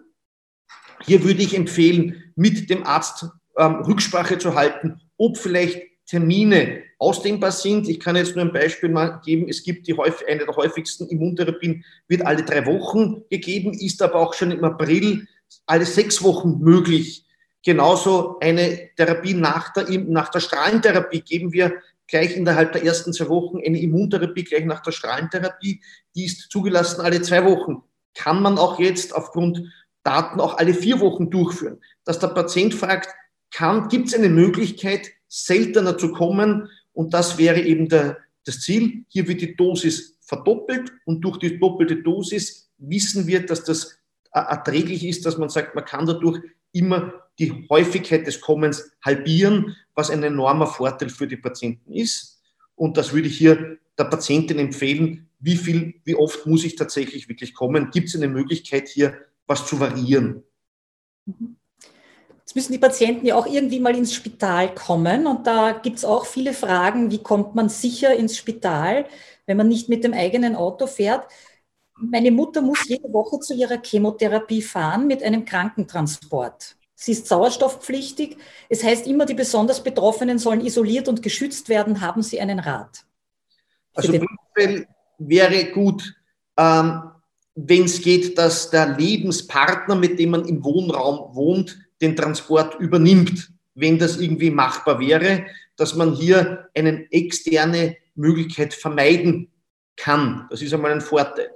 [1.04, 3.26] Hier würde ich empfehlen, mit dem Arzt
[3.58, 7.90] ähm, Rücksprache zu halten, ob vielleicht Termine ausdehnbar sind.
[7.90, 9.48] Ich kann jetzt nur ein Beispiel mal geben.
[9.50, 14.16] Es gibt die häufig, eine der häufigsten Immuntherapien, wird alle drei Wochen gegeben, ist aber
[14.16, 15.28] auch schon im April
[15.66, 17.26] alle sechs Wochen möglich.
[17.64, 21.74] Genauso eine Therapie nach der, nach der Strahlentherapie geben wir
[22.08, 25.82] gleich innerhalb der ersten zwei Wochen eine Immuntherapie, gleich nach der Strahlentherapie.
[26.16, 27.84] Die ist zugelassen alle zwei Wochen.
[28.14, 29.62] Kann man auch jetzt aufgrund
[30.04, 31.82] Daten auch alle vier Wochen durchführen.
[32.04, 33.10] Dass der Patient fragt,
[33.90, 36.70] gibt es eine Möglichkeit, seltener zu kommen?
[36.94, 39.04] Und das wäre eben der, das Ziel.
[39.10, 43.98] Hier wird die Dosis verdoppelt und durch die doppelte Dosis wissen wir, dass das
[44.32, 46.42] erträglich ist, dass man sagt, man kann dadurch
[46.72, 52.42] immer die Häufigkeit des Kommens halbieren, was ein enormer Vorteil für die Patienten ist.
[52.76, 57.30] Und das würde ich hier der Patientin empfehlen, wie viel, wie oft muss ich tatsächlich
[57.30, 57.92] wirklich kommen?
[57.92, 60.44] Gibt es eine Möglichkeit hier, was zu variieren?
[62.40, 66.06] Jetzt müssen die Patienten ja auch irgendwie mal ins Spital kommen und da gibt es
[66.06, 69.06] auch viele Fragen, wie kommt man sicher ins Spital,
[69.46, 71.28] wenn man nicht mit dem eigenen Auto fährt.
[71.98, 76.76] Meine Mutter muss jede Woche zu ihrer Chemotherapie fahren mit einem Krankentransport.
[76.96, 78.38] Sie ist sauerstoffpflichtig.
[78.70, 82.02] Es heißt immer, die besonders Betroffenen sollen isoliert und geschützt werden.
[82.02, 83.06] Haben Sie einen Rat?
[83.94, 86.16] Also prinzipiell wäre gut,
[86.58, 87.04] ähm,
[87.56, 93.52] wenn es geht, dass der Lebenspartner, mit dem man im Wohnraum wohnt, den Transport übernimmt,
[93.76, 95.46] wenn das irgendwie machbar wäre,
[95.78, 99.52] dass man hier eine externe Möglichkeit vermeiden
[99.96, 100.48] kann.
[100.50, 101.52] Das ist einmal ein Vorteil.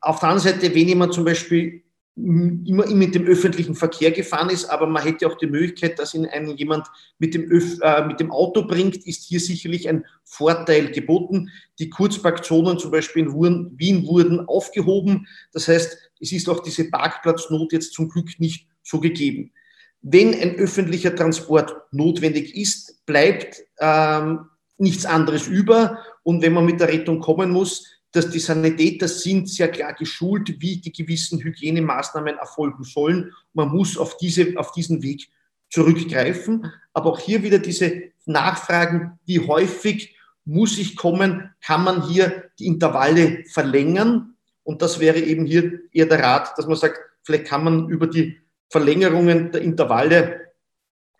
[0.00, 1.82] Auf der anderen Seite, wenn jemand zum Beispiel
[2.16, 6.24] immer mit dem öffentlichen Verkehr gefahren ist, aber man hätte auch die Möglichkeit, dass ihn
[6.24, 6.86] einen jemand
[7.18, 11.50] mit dem, Öf äh, mit dem Auto bringt, ist hier sicherlich ein Vorteil geboten.
[11.78, 15.28] Die Kurzparkzonen zum Beispiel in Wien wurden aufgehoben.
[15.52, 19.52] Das heißt, es ist auch diese Parkplatznot jetzt zum Glück nicht so gegeben.
[20.00, 24.46] Wenn ein öffentlicher Transport notwendig ist, bleibt ähm,
[24.78, 25.98] nichts anderes über.
[26.22, 30.60] Und wenn man mit der Rettung kommen muss, dass die Sanitäter sind sehr klar geschult,
[30.60, 33.32] wie die gewissen Hygienemaßnahmen erfolgen sollen.
[33.52, 35.28] Man muss auf, diese, auf diesen Weg
[35.68, 36.72] zurückgreifen.
[36.94, 42.66] Aber auch hier wieder diese Nachfragen, wie häufig muss ich kommen, kann man hier die
[42.66, 44.36] Intervalle verlängern.
[44.62, 48.06] Und das wäre eben hier eher der Rat, dass man sagt, vielleicht kann man über
[48.06, 48.38] die
[48.70, 50.52] Verlängerungen der Intervalle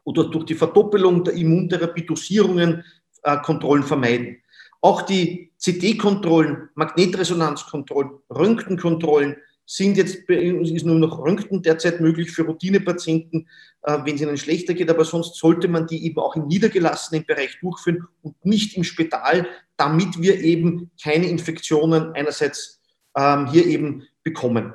[0.04, 2.84] oder durch die Verdoppelung der Immuntherapie-Dosierungen
[3.22, 4.38] äh, Kontrollen vermeiden.
[4.80, 13.48] Auch die CT-Kontrollen, Magnetresonanzkontrollen, Röntgenkontrollen sind jetzt, ist nur noch Röntgen derzeit möglich für Routinepatienten,
[13.82, 17.26] äh, wenn es ihnen schlechter geht, aber sonst sollte man die eben auch im niedergelassenen
[17.26, 22.80] Bereich durchführen und nicht im Spital, damit wir eben keine Infektionen einerseits
[23.16, 24.74] ähm, hier eben bekommen.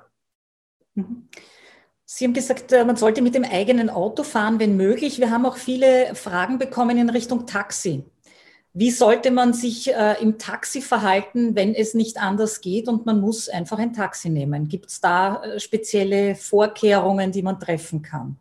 [0.95, 1.29] Mhm.
[2.03, 5.19] Sie haben gesagt, äh, man sollte mit dem eigenen Auto fahren, wenn möglich.
[5.19, 8.03] Wir haben auch viele Fragen bekommen in Richtung Taxi.
[8.73, 13.19] Wie sollte man sich äh, im Taxi verhalten, wenn es nicht anders geht und man
[13.19, 14.69] muss einfach ein Taxi nehmen?
[14.69, 18.37] Gibt es da äh, spezielle Vorkehrungen, die man treffen kann?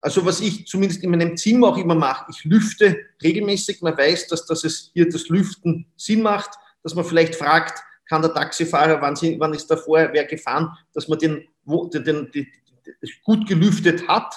[0.00, 3.82] Also was ich zumindest in meinem Zimmer auch immer mache, ich lüfte regelmäßig.
[3.82, 6.50] Man weiß, dass, dass es hier das Lüften Sinn macht,
[6.84, 10.76] dass man vielleicht fragt, kann der Taxifahrer, wann, sie, wann ist da vorher wer gefahren,
[10.92, 12.46] dass man den, den, den, den
[13.24, 14.34] gut gelüftet hat.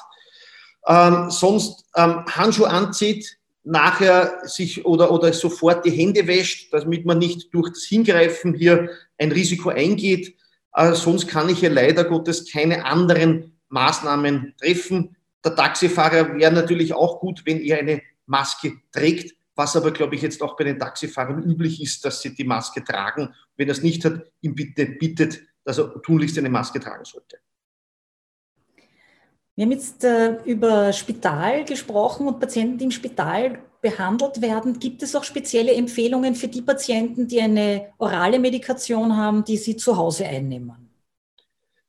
[0.88, 7.18] Ähm, sonst ähm, Handschuhe anzieht, nachher sich oder, oder sofort die Hände wäscht, damit man
[7.18, 10.36] nicht durch das Hingreifen hier ein Risiko eingeht.
[10.74, 15.16] Äh, sonst kann ich ja leider Gottes keine anderen Maßnahmen treffen.
[15.44, 20.22] Der Taxifahrer wäre natürlich auch gut, wenn er eine Maske trägt, was aber, glaube ich,
[20.22, 23.34] jetzt auch bei den Taxifahrern üblich ist, dass sie die Maske tragen.
[23.56, 27.38] Wenn er es nicht hat, ihm bitte bittet, dass er tunlichst eine Maske tragen sollte.
[29.56, 34.80] Wir haben jetzt äh, über Spital gesprochen und Patienten, die im Spital behandelt werden.
[34.80, 39.78] Gibt es auch spezielle Empfehlungen für die Patienten, die eine orale Medikation haben, die sie
[39.78, 40.90] zu Hause einnehmen?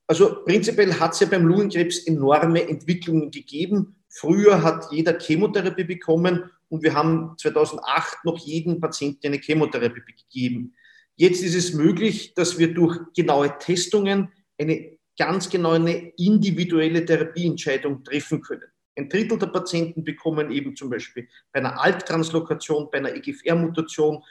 [0.07, 3.97] Also prinzipiell hat es ja beim Lungenkrebs enorme Entwicklungen gegeben.
[4.07, 10.73] Früher hat jeder Chemotherapie bekommen und wir haben 2008 noch jeden Patienten eine Chemotherapie gegeben.
[11.17, 18.03] Jetzt ist es möglich, dass wir durch genaue Testungen eine ganz genau eine individuelle Therapieentscheidung
[18.03, 18.69] treffen können.
[18.95, 24.23] Ein Drittel der Patienten bekommen eben zum Beispiel bei einer ALK-Translokation, bei einer EGFR-Mutation,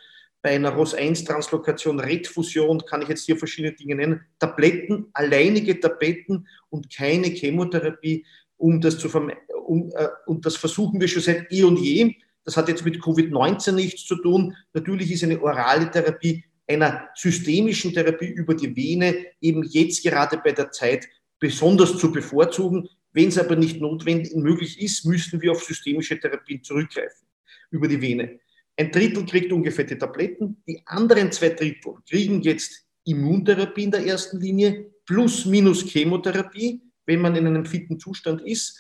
[0.43, 6.93] bei einer ROS1-Translokation, RET-Fusion, kann ich jetzt hier verschiedene Dinge nennen, Tabletten, alleinige Tabletten und
[6.95, 8.25] keine Chemotherapie,
[8.57, 9.41] um das zu vermeiden.
[9.67, 12.15] Um, äh, und das versuchen wir schon seit eh und je.
[12.45, 14.57] Das hat jetzt mit Covid-19 nichts zu tun.
[14.73, 20.53] Natürlich ist eine orale Therapie einer systemischen Therapie über die Vene eben jetzt gerade bei
[20.53, 22.89] der Zeit besonders zu bevorzugen.
[23.13, 27.27] Wenn es aber nicht notwendig möglich ist, müssen wir auf systemische Therapien zurückgreifen
[27.71, 28.41] über die Vene.
[28.77, 34.05] Ein Drittel kriegt ungefähr die Tabletten, die anderen zwei Drittel kriegen jetzt Immuntherapie in der
[34.05, 38.79] ersten Linie plus minus Chemotherapie, wenn man in einem fitten Zustand ist.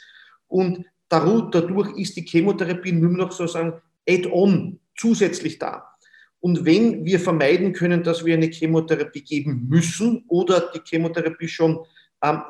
[0.48, 5.95] Und dadurch ist die Chemotherapie nur noch sozusagen add-on zusätzlich da.
[6.46, 11.80] Und wenn wir vermeiden können, dass wir eine Chemotherapie geben müssen oder die Chemotherapie schon
[12.22, 12.42] ähm,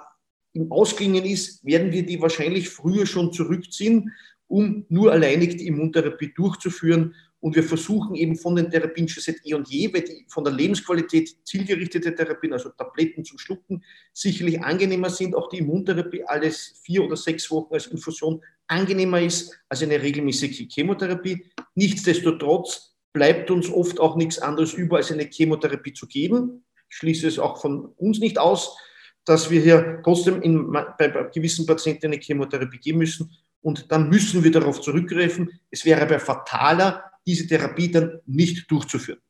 [0.53, 4.13] im Ausklingen ist, werden wir die wahrscheinlich früher schon zurückziehen,
[4.49, 7.15] um nur alleinig die Immuntherapie durchzuführen.
[7.41, 10.45] Und wir versuchen eben von den Therapien schon seit eh und je, weil die von
[10.45, 13.83] der Lebensqualität zielgerichtete Therapien, also Tabletten zum Schlucken,
[14.13, 15.35] sicherlich angenehmer sind.
[15.35, 20.67] Auch die Immuntherapie alles vier oder sechs Wochen als Infusion angenehmer ist als eine regelmäßige
[20.71, 21.47] Chemotherapie.
[21.75, 26.67] Nichtsdestotrotz bleibt uns oft auch nichts anderes über, als eine Chemotherapie zu geben.
[26.91, 28.77] Ich schließe es auch von uns nicht aus,
[29.25, 33.35] dass wir hier trotzdem in, bei gewissen Patienten eine Chemotherapie geben müssen.
[33.63, 35.51] Und dann müssen wir darauf zurückgreifen.
[35.71, 39.21] Es wäre aber fataler, diese Therapie dann nicht durchzuführen.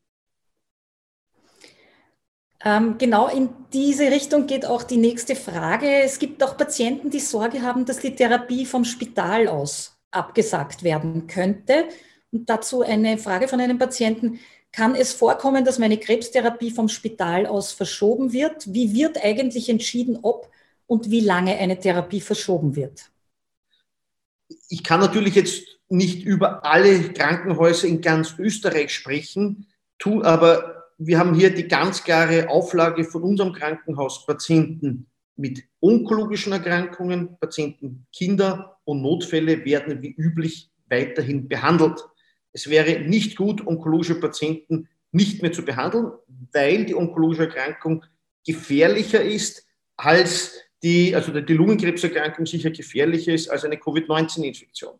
[2.65, 6.01] Ähm, genau in diese Richtung geht auch die nächste Frage.
[6.03, 11.27] Es gibt auch Patienten, die Sorge haben, dass die Therapie vom Spital aus abgesagt werden
[11.27, 11.85] könnte.
[12.31, 14.39] Und dazu eine Frage von einem Patienten.
[14.71, 18.73] Kann es vorkommen, dass meine Krebstherapie vom Spital aus verschoben wird?
[18.73, 20.51] Wie wird eigentlich entschieden, ob
[20.87, 23.09] und wie lange eine Therapie verschoben wird?
[24.69, 31.19] Ich kann natürlich jetzt nicht über alle Krankenhäuser in ganz Österreich sprechen, tu aber wir
[31.19, 38.79] haben hier die ganz klare Auflage von unserem Krankenhaus, Patienten mit onkologischen Erkrankungen, Patienten, Kinder
[38.83, 42.03] und Notfälle werden wie üblich weiterhin behandelt.
[42.57, 46.11] Es wäre nicht gut, onkologische Patienten nicht mehr zu behandeln,
[46.51, 48.03] weil die onkologische Erkrankung
[48.43, 49.63] gefährlicher ist
[49.95, 54.95] als die, also die Lungenkrebserkrankung sicher gefährlicher ist als eine Covid-19-Infektion.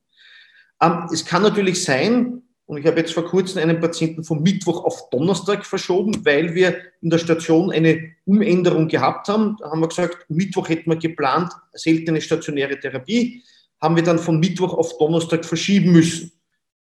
[0.79, 4.83] Ähm, es kann natürlich sein, und ich habe jetzt vor kurzem einen Patienten vom Mittwoch
[4.83, 9.57] auf Donnerstag verschoben, weil wir in der Station eine Umänderung gehabt haben.
[9.59, 13.41] Da haben wir gesagt, Mittwoch hätten wir geplant, seltene stationäre Therapie,
[13.81, 16.36] haben wir dann von Mittwoch auf Donnerstag verschieben müssen.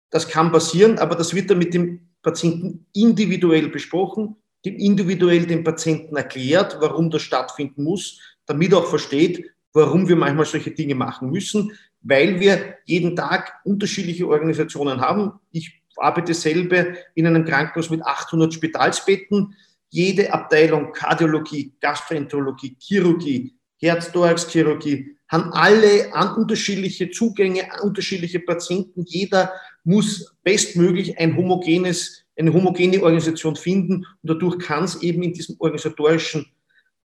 [0.09, 6.15] Das kann passieren, aber das wird dann mit dem Patienten individuell besprochen, individuell dem Patienten
[6.15, 11.29] erklärt, warum das stattfinden muss, damit er auch versteht, warum wir manchmal solche Dinge machen
[11.29, 11.71] müssen
[12.05, 15.33] weil wir jeden Tag unterschiedliche Organisationen haben.
[15.51, 19.55] Ich arbeite selber in einem Krankenhaus mit 800 Spitalsbetten.
[19.89, 29.03] Jede Abteilung Kardiologie, Gastroenterologie, Chirurgie, Herz-Thorax-Chirurgie haben alle unterschiedliche Zugänge, unterschiedliche Patienten.
[29.07, 29.51] Jeder
[29.85, 34.05] muss bestmöglich ein homogenes, eine homogene Organisation finden.
[34.21, 36.45] Und dadurch kann es eben in diesem organisatorischen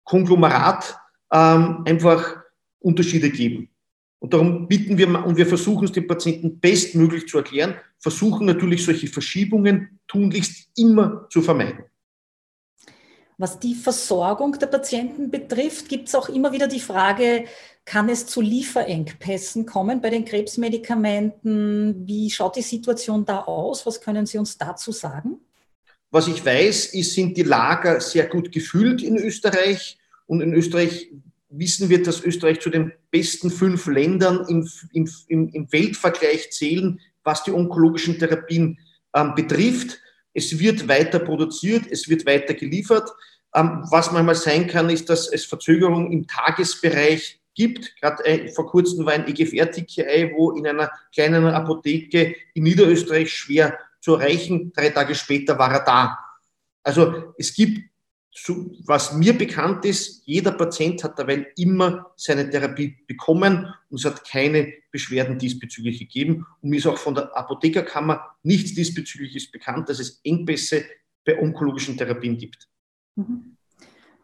[0.04, 0.96] Konglomerat
[1.33, 2.37] ähm, einfach
[2.78, 3.68] Unterschiede geben.
[4.18, 8.85] Und darum bitten wir und wir versuchen es den Patienten bestmöglich zu erklären, versuchen natürlich
[8.85, 11.85] solche Verschiebungen tunlichst immer zu vermeiden.
[13.40, 17.46] Was die Versorgung der Patienten betrifft, gibt es auch immer wieder die Frage,
[17.87, 22.07] kann es zu Lieferengpässen kommen bei den Krebsmedikamenten?
[22.07, 23.87] Wie schaut die Situation da aus?
[23.87, 25.40] Was können Sie uns dazu sagen?
[26.11, 29.96] Was ich weiß, ist, sind die Lager sehr gut gefüllt in Österreich.
[30.26, 31.11] Und in Österreich
[31.48, 37.42] wissen wir, dass Österreich zu den besten fünf Ländern im, im, im Weltvergleich zählen, was
[37.44, 38.79] die onkologischen Therapien
[39.14, 39.98] ähm, betrifft.
[40.32, 43.10] Es wird weiter produziert, es wird weiter geliefert.
[43.54, 47.96] Ähm, was manchmal sein kann, ist, dass es Verzögerungen im Tagesbereich gibt.
[48.00, 53.78] Gerade äh, vor kurzem war ein EGFR-TKI, wo in einer kleinen Apotheke in Niederösterreich schwer
[54.00, 54.72] zu erreichen.
[54.74, 56.18] Drei Tage später war er da.
[56.82, 57.90] Also es gibt
[58.86, 64.28] was mir bekannt ist, jeder Patient hat dabei immer seine Therapie bekommen und es hat
[64.28, 66.46] keine Beschwerden diesbezüglich gegeben.
[66.62, 70.84] Und mir ist auch von der Apothekerkammer nichts diesbezügliches bekannt, dass es Engpässe
[71.24, 72.68] bei onkologischen Therapien gibt.
[73.16, 73.56] Mhm.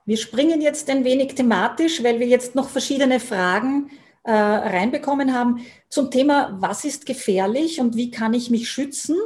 [0.05, 3.91] Wir springen jetzt ein wenig thematisch, weil wir jetzt noch verschiedene Fragen
[4.23, 9.17] äh, reinbekommen haben zum Thema, was ist gefährlich und wie kann ich mich schützen?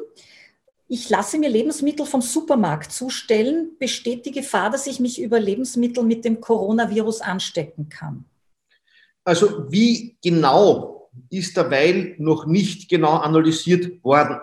[0.93, 6.03] Ich lasse mir Lebensmittel vom Supermarkt zustellen, besteht die Gefahr, dass ich mich über Lebensmittel
[6.03, 8.25] mit dem Coronavirus anstecken kann?
[9.23, 14.41] Also wie genau ist derweil noch nicht genau analysiert worden.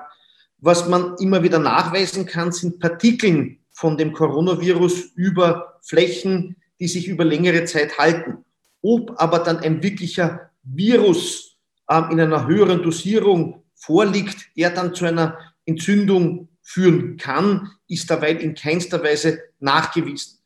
[0.59, 7.09] Was man immer wieder nachweisen kann, sind Partikeln von dem Coronavirus über Flächen, die sich
[7.09, 8.45] über längere Zeit halten.
[8.81, 11.57] Ob aber dann ein wirklicher Virus
[11.89, 18.31] ähm, in einer höheren Dosierung vorliegt, der dann zu einer Entzündung führen kann, ist dabei
[18.31, 20.39] in keinster Weise nachgewiesen.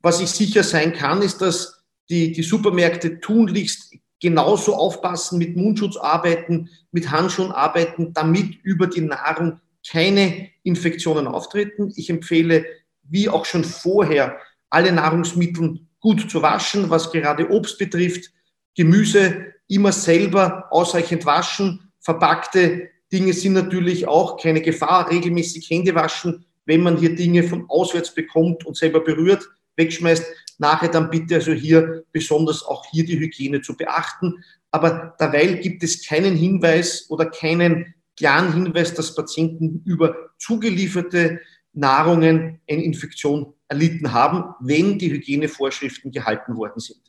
[0.00, 5.96] Was ich sicher sein kann, ist, dass die, die Supermärkte tunlichst genauso aufpassen, mit Mundschutz
[5.96, 11.92] arbeiten, mit Handschuhen arbeiten, damit über die Nahrung keine Infektionen auftreten.
[11.96, 12.64] Ich empfehle,
[13.02, 14.38] wie auch schon vorher,
[14.70, 18.30] alle Nahrungsmittel gut zu waschen, was gerade Obst betrifft,
[18.76, 25.10] Gemüse immer selber ausreichend waschen, verpackte Dinge sind natürlich auch keine Gefahr.
[25.10, 30.24] Regelmäßig Hände waschen, wenn man hier Dinge von auswärts bekommt und selber berührt, wegschmeißt.
[30.58, 34.44] Nachher dann bitte also hier besonders auch hier die Hygiene zu beachten.
[34.70, 41.40] Aber derweil gibt es keinen Hinweis oder keinen klaren Hinweis, dass Patienten über zugelieferte
[41.72, 47.07] Nahrungen eine Infektion erlitten haben, wenn die Hygienevorschriften gehalten worden sind.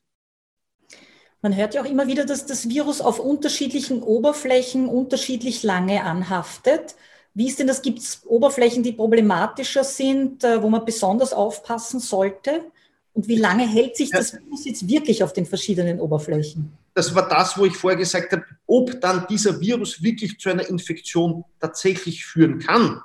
[1.41, 6.95] Man hört ja auch immer wieder, dass das Virus auf unterschiedlichen Oberflächen unterschiedlich lange anhaftet.
[7.33, 7.81] Wie ist denn das?
[7.81, 12.65] Gibt es Oberflächen, die problematischer sind, äh, wo man besonders aufpassen sollte?
[13.13, 16.73] Und wie lange hält sich das Virus jetzt wirklich auf den verschiedenen Oberflächen?
[16.93, 20.67] Das war das, wo ich vorher gesagt habe, ob dann dieser Virus wirklich zu einer
[20.67, 23.01] Infektion tatsächlich führen kann.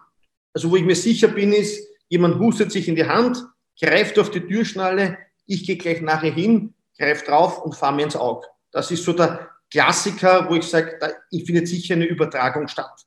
[0.52, 3.44] Also wo ich mir sicher bin, ist, jemand hustet sich in die Hand,
[3.80, 8.16] greift auf die Türschnalle, ich gehe gleich nachher hin, greife drauf und fahre mir ins
[8.16, 8.46] Auge.
[8.70, 13.06] Das ist so der Klassiker, wo ich sage, da findet sicher eine Übertragung statt.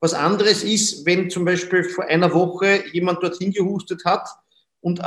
[0.00, 4.28] Was anderes ist, wenn zum Beispiel vor einer Woche jemand dorthin gehustet hat
[4.80, 5.00] und,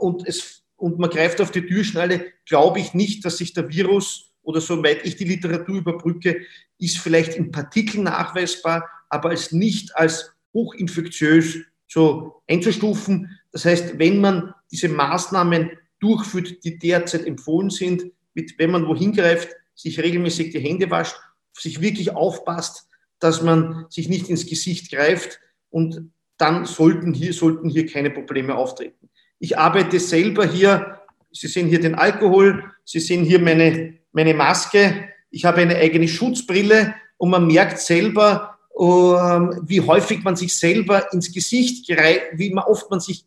[0.00, 4.32] und, es, und man greift auf die Türschnalle, glaube ich nicht, dass sich der Virus
[4.42, 6.40] oder soweit ich die Literatur überbrücke,
[6.78, 13.38] ist vielleicht in Partikeln nachweisbar, aber als nicht als hochinfektiös so einzustufen.
[13.52, 15.70] Das heißt, wenn man diese Maßnahmen
[16.02, 21.16] durchführt, die derzeit empfohlen sind, mit, wenn man wohin greift, sich regelmäßig die Hände wascht,
[21.52, 22.88] sich wirklich aufpasst,
[23.18, 25.38] dass man sich nicht ins Gesicht greift
[25.70, 29.08] und dann sollten hier, sollten hier keine Probleme auftreten.
[29.38, 30.98] Ich arbeite selber hier,
[31.34, 36.08] Sie sehen hier den Alkohol, Sie sehen hier meine, meine Maske, ich habe eine eigene
[36.08, 42.54] Schutzbrille und man merkt selber, ähm, wie häufig man sich selber ins Gesicht greift, wie
[42.54, 43.24] oft man sich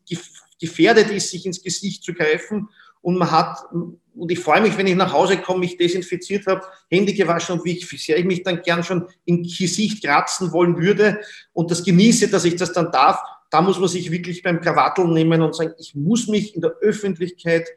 [0.60, 2.70] gefährdet ist, sich ins Gesicht zu greifen.
[3.02, 6.62] Und man hat, und ich freue mich, wenn ich nach Hause komme, mich desinfiziert habe,
[6.90, 11.20] Hände gewaschen und wie sehr ich mich dann gern schon im Gesicht kratzen wollen würde
[11.54, 13.20] und das genieße, dass ich das dann darf.
[13.52, 16.72] Da muss man sich wirklich beim Krawatteln nehmen und sagen, ich muss mich in der
[16.82, 17.70] Öffentlichkeit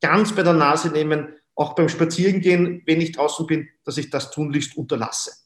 [0.00, 4.30] ganz bei der Nase nehmen, auch beim Spazierengehen, wenn ich draußen bin, dass ich das
[4.30, 5.45] tunlichst unterlasse.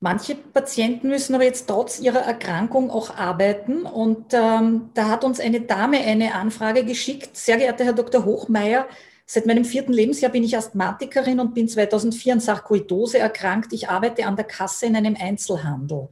[0.00, 3.82] Manche Patienten müssen aber jetzt trotz ihrer Erkrankung auch arbeiten.
[3.84, 7.36] Und ähm, da hat uns eine Dame eine Anfrage geschickt.
[7.36, 8.24] Sehr geehrter Herr Dr.
[8.26, 8.86] Hochmeier,
[9.24, 13.72] seit meinem vierten Lebensjahr bin ich Asthmatikerin und bin 2004 an Sarkoidose erkrankt.
[13.72, 16.08] Ich arbeite an der Kasse in einem Einzelhandel.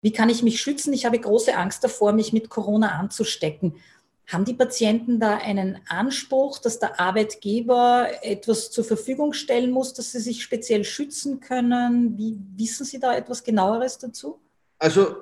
[0.00, 0.92] Wie kann ich mich schützen?
[0.94, 3.74] Ich habe große Angst davor, mich mit Corona anzustecken.
[4.28, 10.12] Haben die Patienten da einen Anspruch, dass der Arbeitgeber etwas zur Verfügung stellen muss, dass
[10.12, 12.18] sie sich speziell schützen können?
[12.18, 14.38] Wie wissen Sie da etwas genaueres dazu?
[14.78, 15.16] Also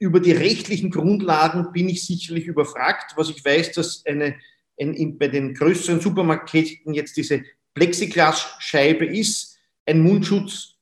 [0.00, 3.12] über die rechtlichen Grundlagen bin ich sicherlich überfragt.
[3.14, 4.34] Was ich weiß, dass eine,
[4.80, 7.44] ein, bei den größeren Supermarktketten jetzt diese
[7.74, 9.56] Plexiglasscheibe ist,
[9.86, 10.74] ein Mundschutz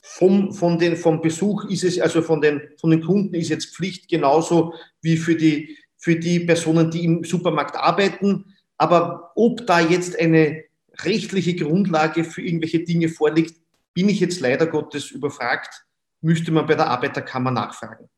[0.00, 3.74] vom, von den, vom Besuch ist es, also von den, von den Kunden ist jetzt
[3.74, 5.76] Pflicht genauso wie für die
[6.06, 8.54] für die Personen, die im Supermarkt arbeiten.
[8.78, 10.62] Aber ob da jetzt eine
[11.00, 13.56] rechtliche Grundlage für irgendwelche Dinge vorliegt,
[13.92, 15.84] bin ich jetzt leider Gottes überfragt.
[16.20, 18.08] Müsste man bei der Arbeiterkammer nachfragen.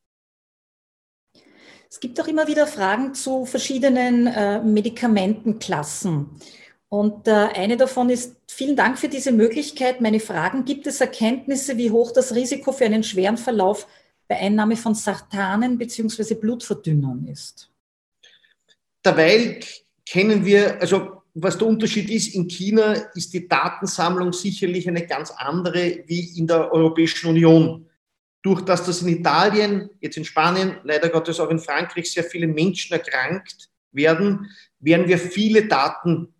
[1.88, 6.28] Es gibt auch immer wieder Fragen zu verschiedenen äh, Medikamentenklassen.
[6.90, 10.02] Und äh, eine davon ist, vielen Dank für diese Möglichkeit.
[10.02, 13.86] Meine Fragen, gibt es Erkenntnisse, wie hoch das Risiko für einen schweren Verlauf
[14.28, 16.34] bei Einnahme von Sartanen bzw.
[16.34, 17.67] Blutverdünnern ist?
[19.08, 19.60] Derweil
[20.04, 25.30] kennen wir, also was der Unterschied ist, in China ist die Datensammlung sicherlich eine ganz
[25.30, 27.86] andere wie in der Europäischen Union.
[28.42, 32.46] Durch das, dass in Italien, jetzt in Spanien, leider Gottes auch in Frankreich sehr viele
[32.46, 36.34] Menschen erkrankt werden, werden wir viele Daten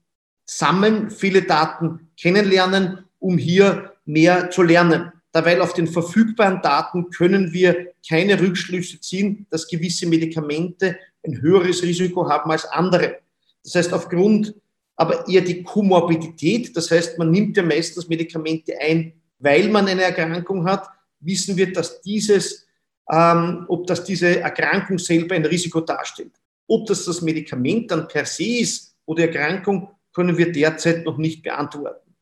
[0.45, 5.13] sammeln, viele Daten kennenlernen, um hier mehr zu lernen.
[5.33, 11.83] Dabei auf den verfügbaren Daten können wir keine Rückschlüsse ziehen, dass gewisse Medikamente ein höheres
[11.83, 13.19] Risiko haben als andere.
[13.63, 14.55] Das heißt, aufgrund
[14.97, 20.03] aber eher die Komorbidität, das heißt, man nimmt ja meistens Medikamente ein, weil man eine
[20.03, 20.89] Erkrankung hat,
[21.21, 22.67] wissen wir, dass dieses,
[23.09, 26.33] ähm, ob das diese Erkrankung selber ein Risiko darstellt.
[26.67, 31.45] Ob das das Medikament dann per se ist oder Erkrankung, können wir derzeit noch nicht
[31.45, 32.15] beantworten.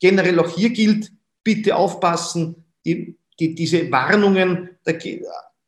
[0.00, 4.70] Generell auch hier gilt, bitte aufpassen, die, die, diese Warnungen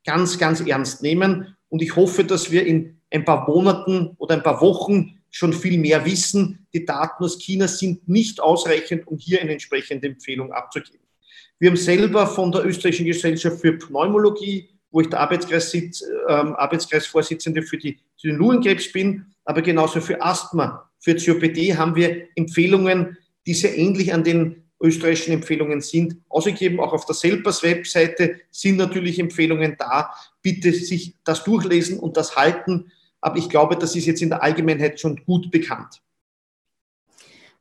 [0.05, 4.43] ganz, ganz ernst nehmen und ich hoffe, dass wir in ein paar Monaten oder ein
[4.43, 6.67] paar Wochen schon viel mehr wissen.
[6.73, 11.07] Die Daten aus China sind nicht ausreichend, um hier eine entsprechende Empfehlung abzugeben.
[11.59, 16.33] Wir haben selber von der Österreichischen Gesellschaft für Pneumologie, wo ich der Arbeitskreis sitz, äh,
[16.33, 22.29] Arbeitskreisvorsitzende für, die, für den Lungenkrebs bin, aber genauso für Asthma, für COPD haben wir
[22.35, 26.81] Empfehlungen, die sehr ähnlich an den österreichischen Empfehlungen sind, ausgegeben.
[26.81, 30.11] Auch auf der Selpers-Webseite sind natürlich Empfehlungen da.
[30.43, 32.93] Bitte sich das durchlesen und das halten.
[33.21, 36.03] Aber ich glaube, das ist jetzt in der Allgemeinheit schon gut bekannt.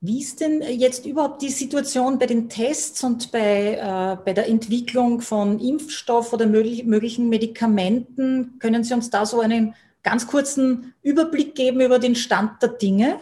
[0.01, 4.47] Wie ist denn jetzt überhaupt die Situation bei den Tests und bei, äh, bei der
[4.47, 8.59] Entwicklung von Impfstoff oder möglich, möglichen Medikamenten?
[8.59, 13.19] Können Sie uns da so einen ganz kurzen Überblick geben über den Stand der Dinge?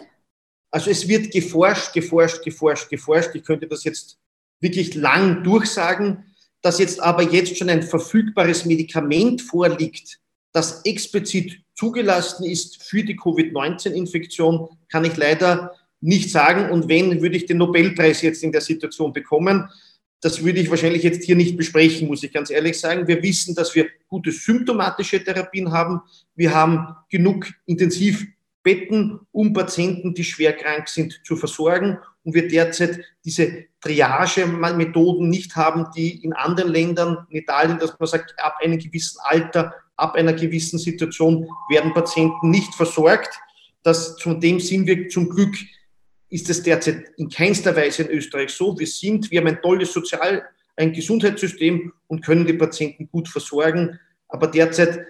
[0.73, 3.29] Also es wird geforscht, geforscht, geforscht, geforscht.
[3.35, 4.17] Ich könnte das jetzt
[4.59, 6.25] wirklich lang durchsagen.
[6.63, 10.19] dass jetzt aber jetzt schon ein verfügbares Medikament vorliegt,
[10.53, 16.71] das explizit zugelassen ist für die Covid-19-Infektion, kann ich leider nicht sagen.
[16.71, 19.69] Und wenn, würde ich den Nobelpreis jetzt in der Situation bekommen.
[20.21, 23.09] Das würde ich wahrscheinlich jetzt hier nicht besprechen, muss ich ganz ehrlich sagen.
[23.09, 25.99] Wir wissen, dass wir gute symptomatische Therapien haben.
[26.33, 27.51] Wir haben genug
[28.63, 31.99] Intensivbetten, um Patienten, die schwer krank sind, zu versorgen.
[32.23, 38.07] Und wir derzeit diese Triage-Methoden nicht haben, die in anderen Ländern, in Italien, dass man
[38.07, 43.37] sagt, ab einem gewissen Alter, ab einer gewissen Situation werden Patienten nicht versorgt.
[43.83, 45.55] Das, von dem sind wir zum Glück
[46.29, 48.79] ist es derzeit in keinster Weise in Österreich so.
[48.79, 50.43] Wir sind, wir haben ein tolles Sozial-,
[50.75, 53.99] ein Gesundheitssystem und können die Patienten gut versorgen.
[54.29, 55.05] Aber derzeit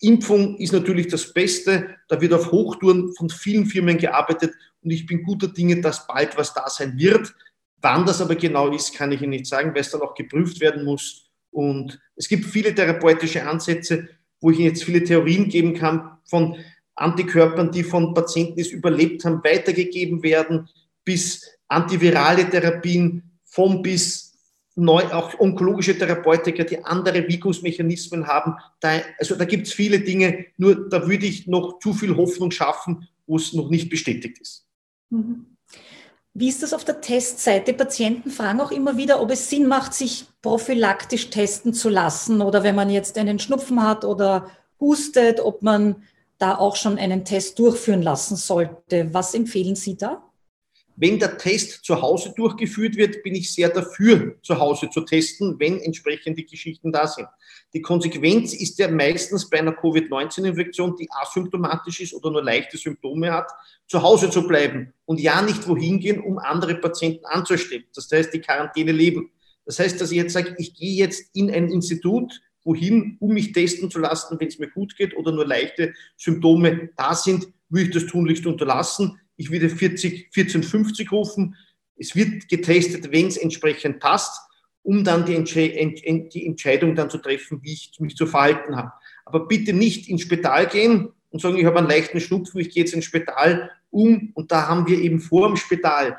[0.00, 1.96] Impfung ist natürlich das Beste.
[2.08, 6.36] Da wird auf Hochtouren von vielen Firmen gearbeitet und ich bin guter Dinge, dass bald
[6.36, 7.34] was da sein wird.
[7.80, 10.60] Wann das aber genau ist, kann ich Ihnen nicht sagen, weil es dann auch geprüft
[10.60, 11.26] werden muss.
[11.50, 14.08] Und es gibt viele therapeutische Ansätze,
[14.40, 16.56] wo ich Ihnen jetzt viele Theorien geben kann von
[16.94, 20.68] Antikörpern, die von Patienten, die es überlebt haben, weitergegeben werden,
[21.04, 24.27] bis antivirale Therapien, vom bis
[24.78, 28.54] neu, auch onkologische Therapeutika, die andere Virusmechanismen haben.
[28.80, 32.50] Da, also da gibt es viele Dinge, nur da würde ich noch zu viel Hoffnung
[32.50, 34.66] schaffen, wo es noch nicht bestätigt ist.
[35.10, 35.46] Mhm.
[36.34, 37.72] Wie ist das auf der Testseite?
[37.72, 42.62] Patienten fragen auch immer wieder, ob es Sinn macht, sich prophylaktisch testen zu lassen oder
[42.62, 44.48] wenn man jetzt einen Schnupfen hat oder
[44.78, 46.04] hustet, ob man
[46.38, 49.12] da auch schon einen Test durchführen lassen sollte.
[49.12, 50.22] Was empfehlen Sie da?
[51.00, 55.54] Wenn der Test zu Hause durchgeführt wird, bin ich sehr dafür, zu Hause zu testen,
[55.60, 57.28] wenn entsprechende Geschichten da sind.
[57.72, 63.32] Die Konsequenz ist ja meistens bei einer Covid-19-Infektion, die asymptomatisch ist oder nur leichte Symptome
[63.32, 63.48] hat,
[63.86, 67.86] zu Hause zu bleiben und ja nicht wohin gehen, um andere Patienten anzustecken.
[67.94, 69.30] Das heißt, die Quarantäne leben.
[69.66, 73.52] Das heißt, dass ich jetzt sage, ich gehe jetzt in ein Institut, wohin, um mich
[73.52, 77.86] testen zu lassen, wenn es mir gut geht oder nur leichte Symptome da sind, würde
[77.86, 79.20] ich das tunlichst unterlassen.
[79.38, 81.56] Ich würde 40, 1450 rufen.
[81.96, 84.38] Es wird getestet, wenn es entsprechend passt,
[84.82, 88.92] um dann die, Entsche die Entscheidung dann zu treffen, wie ich mich zu verhalten habe.
[89.24, 92.82] Aber bitte nicht ins Spital gehen und sagen, ich habe einen leichten Schnupfen, ich gehe
[92.82, 94.32] jetzt ins Spital um.
[94.34, 96.18] Und da haben wir eben vor dem Spital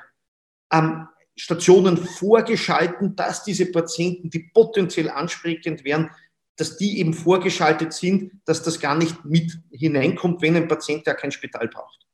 [0.71, 6.09] ähm, Stationen vorgeschalten, dass diese Patienten, die potenziell ansprechend wären,
[6.55, 11.13] dass die eben vorgeschaltet sind, dass das gar nicht mit hineinkommt, wenn ein Patient ja
[11.13, 12.05] kein Spital braucht.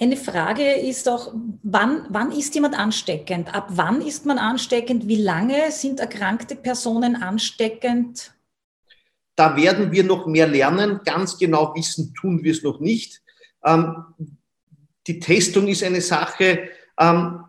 [0.00, 1.32] Eine Frage ist auch,
[1.62, 3.54] wann, wann ist jemand ansteckend?
[3.54, 5.06] Ab wann ist man ansteckend?
[5.06, 8.34] Wie lange sind erkrankte Personen ansteckend?
[9.36, 11.00] Da werden wir noch mehr lernen.
[11.04, 13.22] Ganz genau wissen tun wir es noch nicht.
[13.64, 14.04] Ähm,
[15.06, 16.68] die Testung ist eine Sache.
[16.98, 17.44] Ähm,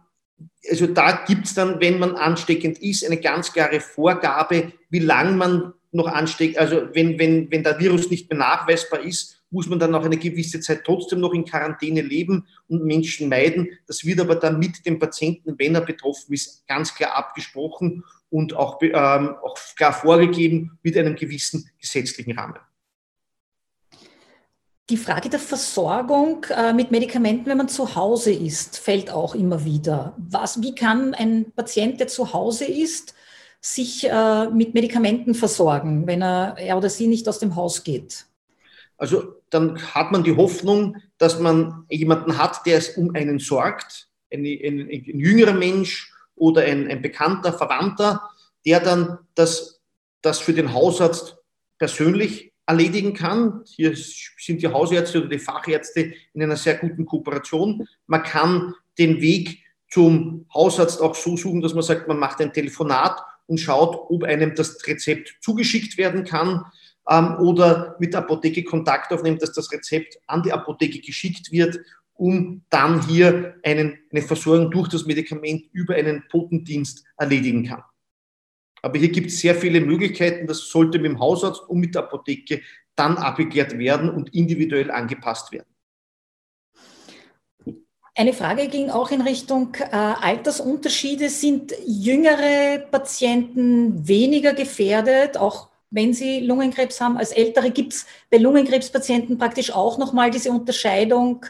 [0.69, 5.31] also da gibt es dann, wenn man ansteckend ist, eine ganz klare Vorgabe, wie lange
[5.31, 6.57] man noch ansteckt.
[6.57, 10.17] Also wenn, wenn, wenn der Virus nicht mehr nachweisbar ist, muss man dann auch eine
[10.17, 13.69] gewisse Zeit trotzdem noch in Quarantäne leben und Menschen meiden.
[13.87, 18.53] Das wird aber dann mit dem Patienten, wenn er betroffen ist, ganz klar abgesprochen und
[18.53, 22.59] auch, ähm, auch klar vorgegeben mit einem gewissen gesetzlichen Rahmen.
[24.91, 29.65] Die Frage der Versorgung äh, mit Medikamenten, wenn man zu Hause ist, fällt auch immer
[29.65, 30.15] wieder.
[30.17, 33.15] Was, wie kann ein Patient, der zu Hause ist,
[33.61, 38.27] sich äh, mit Medikamenten versorgen, wenn er, er oder sie nicht aus dem Haus geht?
[38.97, 44.07] Also dann hat man die Hoffnung, dass man jemanden hat, der es um einen sorgt,
[44.31, 48.21] ein, ein, ein jüngerer Mensch oder ein, ein bekannter Verwandter,
[48.65, 49.81] der dann das,
[50.21, 51.37] das für den Hausarzt
[51.77, 53.61] persönlich erledigen kann.
[53.65, 57.87] Hier sind die Hausärzte oder die Fachärzte in einer sehr guten Kooperation.
[58.07, 62.53] Man kann den Weg zum Hausarzt auch so suchen, dass man sagt, man macht ein
[62.53, 66.65] Telefonat und schaut, ob einem das Rezept zugeschickt werden kann
[67.09, 71.79] ähm, oder mit der Apotheke Kontakt aufnimmt, dass das Rezept an die Apotheke geschickt wird,
[72.13, 77.83] um dann hier einen, eine Versorgung durch das Medikament über einen Potendienst erledigen kann.
[78.81, 80.47] Aber hier gibt es sehr viele Möglichkeiten.
[80.47, 82.61] Das sollte mit dem Hausarzt und mit der Apotheke
[82.95, 85.65] dann abgeklärt werden und individuell angepasst werden.
[88.17, 91.29] Eine Frage ging auch in Richtung äh, Altersunterschiede.
[91.29, 97.71] Sind jüngere Patienten weniger gefährdet, auch wenn sie Lungenkrebs haben, als ältere?
[97.71, 101.45] Gibt es bei Lungenkrebspatienten praktisch auch nochmal diese Unterscheidung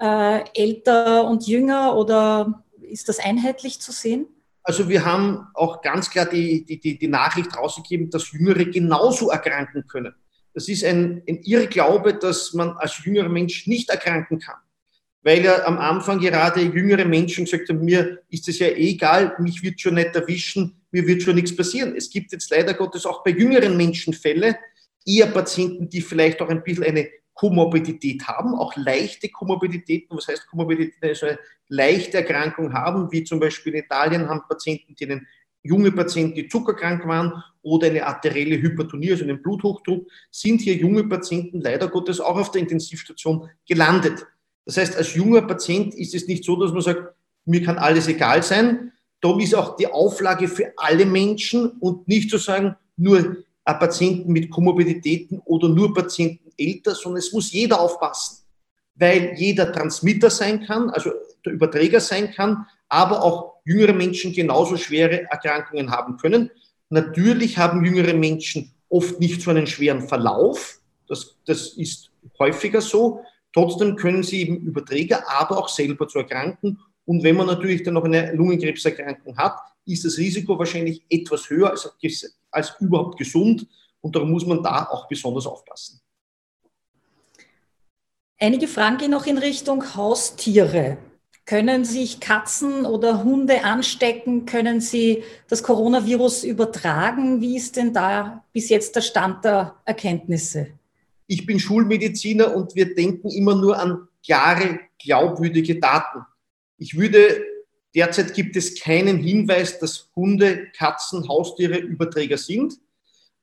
[0.00, 4.26] äh, älter und jünger oder ist das einheitlich zu sehen?
[4.62, 9.86] Also wir haben auch ganz klar die, die, die, Nachricht rausgegeben, dass Jüngere genauso erkranken
[9.86, 10.14] können.
[10.54, 14.56] Das ist ein, ein Irrglaube, dass man als jüngerer Mensch nicht erkranken kann.
[15.22, 19.36] Weil ja am Anfang gerade jüngere Menschen gesagt haben, mir ist es ja eh egal,
[19.38, 21.94] mich wird schon nicht erwischen, mir wird schon nichts passieren.
[21.96, 24.56] Es gibt jetzt leider Gottes auch bei jüngeren Menschen Fälle,
[25.06, 30.46] eher Patienten, die vielleicht auch ein bisschen eine Komorbidität haben, auch leichte Komorbiditäten, was heißt
[30.48, 31.38] Komorbidität, also eine
[31.68, 35.20] leichte Erkrankung haben, wie zum Beispiel in Italien haben Patienten, die
[35.62, 41.04] junge Patienten, die zuckerkrank waren oder eine arterielle Hypertonie, also einen Bluthochdruck, sind hier junge
[41.04, 44.26] Patienten leider Gottes auch auf der Intensivstation gelandet.
[44.64, 47.14] Das heißt, als junger Patient ist es nicht so, dass man sagt,
[47.44, 48.92] mir kann alles egal sein.
[49.20, 54.50] Darum ist auch die Auflage für alle Menschen und nicht zu sagen, nur Patienten mit
[54.50, 58.44] Komorbiditäten oder nur Patienten älter, sondern es muss jeder aufpassen,
[58.94, 61.12] weil jeder Transmitter sein kann, also
[61.44, 66.50] der Überträger sein kann, aber auch jüngere Menschen genauso schwere Erkrankungen haben können.
[66.88, 73.24] Natürlich haben jüngere Menschen oft nicht so einen schweren Verlauf, das, das ist häufiger so.
[73.52, 76.78] Trotzdem können sie eben Überträger, aber auch selber zu erkranken.
[77.04, 81.70] Und wenn man natürlich dann noch eine Lungenkrebserkrankung hat, ist das Risiko wahrscheinlich etwas höher
[81.70, 81.88] als,
[82.50, 83.66] als überhaupt gesund.
[84.00, 86.00] Und darum muss man da auch besonders aufpassen.
[88.38, 90.96] Einige Fragen gehen noch in Richtung Haustiere.
[91.44, 94.46] Können sich Katzen oder Hunde anstecken?
[94.46, 97.40] Können sie das Coronavirus übertragen?
[97.40, 100.68] Wie ist denn da bis jetzt der Stand der Erkenntnisse?
[101.26, 106.20] Ich bin Schulmediziner und wir denken immer nur an klare, glaubwürdige Daten.
[106.80, 107.44] Ich würde,
[107.94, 112.74] derzeit gibt es keinen Hinweis, dass Hunde, Katzen, Haustiere Überträger sind.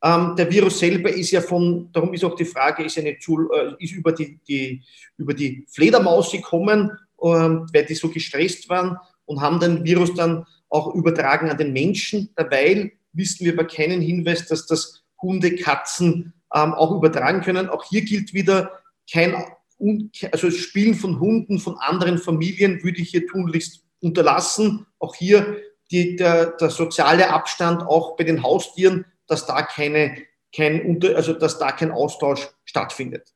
[0.04, 3.74] Ähm, der Virus selber ist ja von, darum ist auch die Frage, ist, eine, äh,
[3.80, 4.84] ist über, die, die,
[5.18, 6.92] über die Fledermaus gekommen
[7.24, 11.74] ähm, weil die so gestresst waren und haben den Virus dann auch übertragen an den
[11.74, 12.30] Menschen.
[12.36, 17.70] Dabei wissen wir aber keinen Hinweis, dass das Hunde, Katzen ähm, auch übertragen können.
[17.70, 18.72] Auch hier gilt wieder
[19.12, 19.34] kein,
[20.32, 24.86] also das Spielen von Hunden von anderen Familien würde ich hier tunlichst unterlassen.
[25.00, 25.58] Auch hier
[25.92, 30.18] die, der, der soziale Abstand auch bei den Haustieren, dass da keine,
[30.56, 33.34] kein, also dass da kein Austausch stattfindet.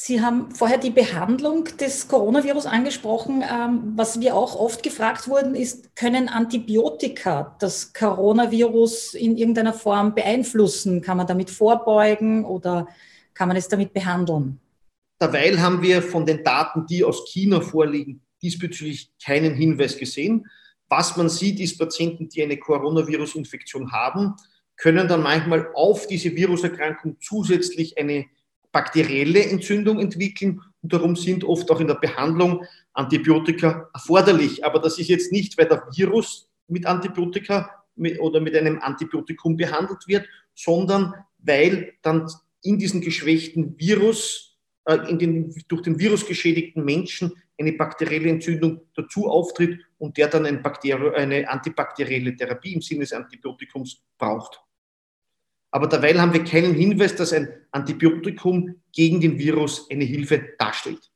[0.00, 3.42] Sie haben vorher die Behandlung des Coronavirus angesprochen.
[3.42, 10.14] Ähm, was wir auch oft gefragt wurden, ist, können Antibiotika das Coronavirus in irgendeiner Form
[10.14, 11.02] beeinflussen?
[11.02, 12.86] Kann man damit vorbeugen oder
[13.38, 14.58] kann man es damit behandeln?
[15.20, 20.46] Derweil haben wir von den Daten, die aus China vorliegen, diesbezüglich keinen Hinweis gesehen.
[20.88, 24.34] Was man sieht, ist Patienten, die eine Coronavirus-Infektion haben,
[24.76, 28.26] können dann manchmal auf diese Viruserkrankung zusätzlich eine
[28.72, 34.64] bakterielle Entzündung entwickeln und darum sind oft auch in der Behandlung Antibiotika erforderlich.
[34.64, 37.84] Aber das ist jetzt nicht, weil der Virus mit Antibiotika
[38.18, 42.28] oder mit einem Antibiotikum behandelt wird, sondern weil dann
[42.62, 48.82] in diesen geschwächten Virus, äh, in den, durch den Virus geschädigten Menschen eine bakterielle Entzündung
[48.94, 54.60] dazu auftritt und der dann ein eine antibakterielle Therapie im Sinne des Antibiotikums braucht.
[55.70, 61.10] Aber derweil haben wir keinen Hinweis, dass ein Antibiotikum gegen den Virus eine Hilfe darstellt.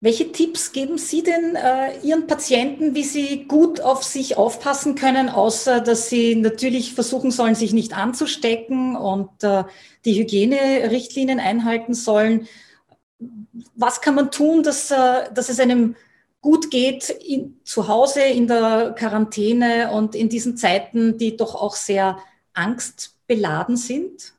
[0.00, 5.28] Welche Tipps geben Sie denn äh, Ihren Patienten, wie sie gut auf sich aufpassen können,
[5.28, 9.64] außer dass sie natürlich versuchen sollen, sich nicht anzustecken und äh,
[10.04, 12.46] die Hygienerichtlinien einhalten sollen?
[13.74, 15.96] Was kann man tun, dass, äh, dass es einem
[16.40, 21.74] gut geht in, zu Hause in der Quarantäne und in diesen Zeiten, die doch auch
[21.74, 22.18] sehr
[22.52, 24.32] angstbeladen sind?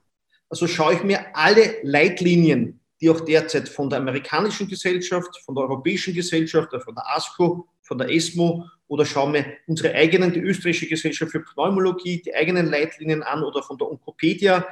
[0.49, 5.63] Also schaue ich mir alle Leitlinien, die auch derzeit von der amerikanischen Gesellschaft, von der
[5.65, 10.87] europäischen Gesellschaft, von der ASCO, von der ESMO oder schaue mir unsere eigenen, die österreichische
[10.87, 14.65] Gesellschaft für Pneumologie, die eigenen Leitlinien an oder von der Onkopedia,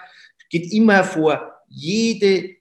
[0.49, 2.55] geht immer hervor, jede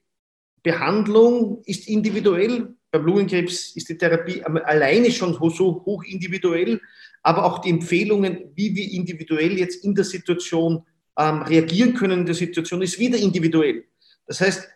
[0.63, 6.81] Behandlung ist individuell, beim Lungenkrebs ist die Therapie alleine schon so hoch individuell,
[7.23, 10.83] aber auch die Empfehlungen, wie wir individuell jetzt in der Situation
[11.17, 13.85] ähm, reagieren können in der Situation, ist wieder individuell.
[14.25, 14.69] Das heißt,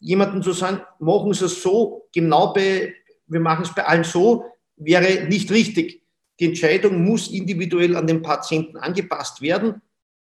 [0.00, 2.94] jemandem zu sagen, machen Sie es so, genau bei,
[3.26, 4.44] wir machen es bei allen so,
[4.76, 6.02] wäre nicht richtig.
[6.38, 9.80] Die Entscheidung muss individuell an den Patienten angepasst werden.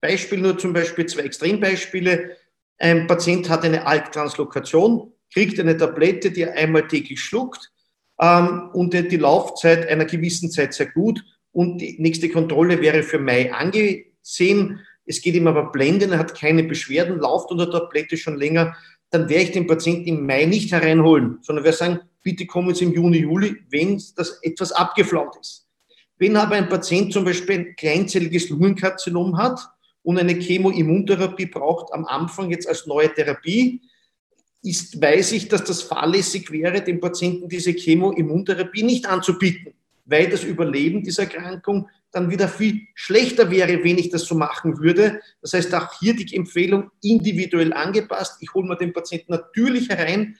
[0.01, 2.37] Beispiel nur zum Beispiel zwei Extrembeispiele.
[2.79, 7.73] Ein Patient hat eine Alktranslokation, kriegt eine Tablette, die er einmal täglich schluckt
[8.21, 11.25] ähm, und die Laufzeit einer gewissen Zeit sehr gut.
[11.53, 14.81] Und die nächste Kontrolle wäre für Mai angesehen.
[15.07, 18.77] Es geht ihm aber blenden, er hat keine Beschwerden, läuft unter der Tablette schon länger.
[19.15, 22.83] Dann werde ich den Patienten im Mai nicht hereinholen, sondern werde sagen, bitte kommen Sie
[22.85, 25.69] im Juni, Juli, wenn das etwas abgeflaut ist.
[26.19, 29.61] Wenn aber ein Patient zum Beispiel ein kleinzelliges Lungenkarzinom hat
[30.03, 33.83] und eine Chemoimmuntherapie braucht am Anfang jetzt als neue Therapie,
[34.65, 39.75] ist, weiß ich, dass das fahrlässig wäre, dem Patienten diese Chemo-Immuntherapie nicht anzubieten,
[40.07, 44.79] weil das Überleben dieser Erkrankung dann wieder viel schlechter wäre, wenn ich das so machen
[44.79, 45.21] würde.
[45.43, 48.39] Das heißt, auch hier die Empfehlung individuell angepasst.
[48.41, 50.37] Ich hole mir den Patienten natürlich herein,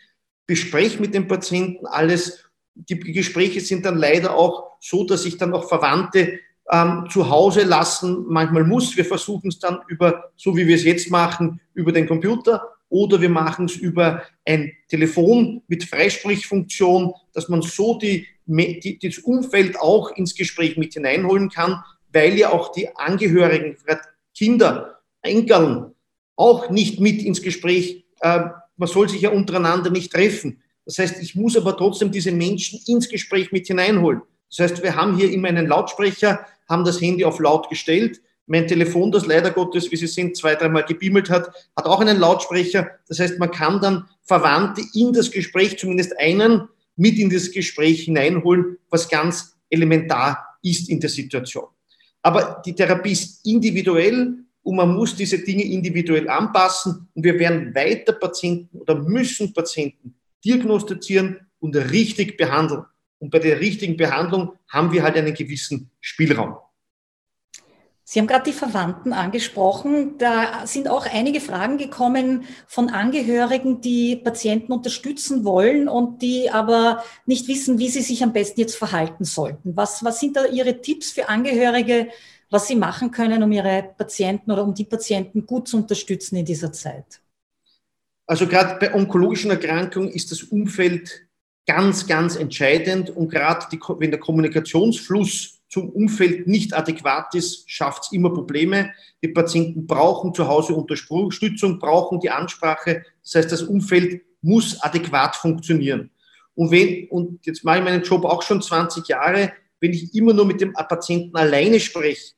[0.47, 2.45] bespreche mit dem Patienten alles.
[2.75, 6.39] Die Gespräche sind dann leider auch so, dass ich dann auch Verwandte
[6.71, 8.97] ähm, zu Hause lassen manchmal muss.
[8.97, 13.21] Wir versuchen es dann über, so wie wir es jetzt machen, über den Computer oder
[13.21, 20.11] wir machen es über ein Telefon mit Freisprechfunktion, dass man so die, das Umfeld auch
[20.17, 21.83] ins Gespräch mit hineinholen kann,
[22.13, 23.77] weil ja auch die Angehörigen,
[24.37, 25.95] Kinder, Enkeln
[26.37, 28.41] auch nicht mit ins Gespräch, äh,
[28.77, 30.63] man soll sich ja untereinander nicht treffen.
[30.85, 34.23] Das heißt, ich muss aber trotzdem diese Menschen ins Gespräch mit hineinholen.
[34.51, 38.21] Das heißt, wir haben hier immer einen Lautsprecher, haben das Handy auf laut gestellt.
[38.47, 42.19] Mein Telefon, das leider Gottes, wie Sie sehen, zwei, dreimal gebimmelt hat, hat auch einen
[42.19, 42.91] Lautsprecher.
[43.09, 48.05] Das heißt, man kann dann Verwandte in das Gespräch, zumindest einen, mit in das Gespräch
[48.05, 51.67] hineinholen, was ganz elementar ist in der Situation.
[52.23, 57.75] Aber die Therapie ist individuell und man muss diese Dinge individuell anpassen und wir werden
[57.75, 60.15] weiter Patienten oder müssen Patienten
[60.45, 62.85] diagnostizieren und richtig behandeln.
[63.19, 66.57] Und bei der richtigen Behandlung haben wir halt einen gewissen Spielraum.
[68.07, 70.19] Sie haben gerade die Verwandten angesprochen.
[70.19, 77.03] Da sind auch einige Fragen gekommen von Angehörigen, die Patienten unterstützen wollen und die aber
[77.25, 79.75] nicht wissen, wie sie sich am besten jetzt verhalten sollten.
[79.75, 82.09] Was, was sind da Ihre Tipps für Angehörige,
[82.51, 86.45] was sie machen können, um ihre Patienten oder um die Patienten gut zu unterstützen in
[86.45, 87.21] dieser Zeit?
[88.27, 91.27] Also gerade bei onkologischen Erkrankungen ist das Umfeld
[91.67, 93.11] ganz, ganz entscheidend.
[93.11, 93.67] Und gerade
[93.99, 98.93] wenn der Kommunikationsfluss zum Umfeld nicht adäquat ist, schafft es immer Probleme.
[99.25, 103.05] Die Patienten brauchen zu Hause Unterstützung, brauchen die Ansprache.
[103.25, 106.11] Das heißt, das Umfeld muss adäquat funktionieren.
[106.55, 110.33] Und, wenn, und jetzt mache ich meinen Job auch schon 20 Jahre, wenn ich immer
[110.33, 112.35] nur mit dem Patienten alleine spreche,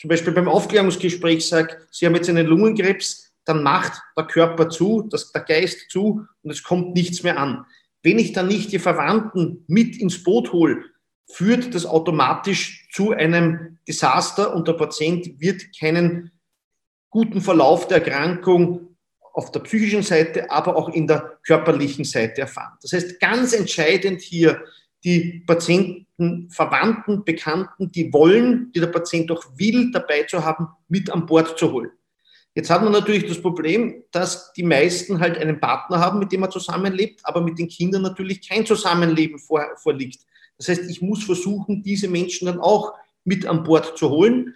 [0.00, 5.02] zum Beispiel beim Aufklärungsgespräch sage, Sie haben jetzt einen Lungenkrebs, dann macht der Körper zu,
[5.10, 7.66] das, der Geist zu und es kommt nichts mehr an.
[8.02, 10.84] Wenn ich dann nicht die Verwandten mit ins Boot hole,
[11.28, 16.30] führt das automatisch zu einem Desaster und der Patient wird keinen
[17.10, 18.96] guten Verlauf der Erkrankung
[19.32, 22.78] auf der psychischen Seite, aber auch in der körperlichen Seite erfahren.
[22.80, 24.62] Das heißt, ganz entscheidend hier
[25.04, 31.10] die Patienten, Verwandten, Bekannten, die wollen, die der Patient auch will, dabei zu haben, mit
[31.10, 31.90] an Bord zu holen.
[32.54, 36.40] Jetzt hat man natürlich das Problem, dass die meisten halt einen Partner haben, mit dem
[36.40, 40.22] man zusammenlebt, aber mit den Kindern natürlich kein Zusammenleben vor, vorliegt.
[40.58, 42.94] Das heißt, ich muss versuchen, diese Menschen dann auch
[43.24, 44.54] mit an Bord zu holen.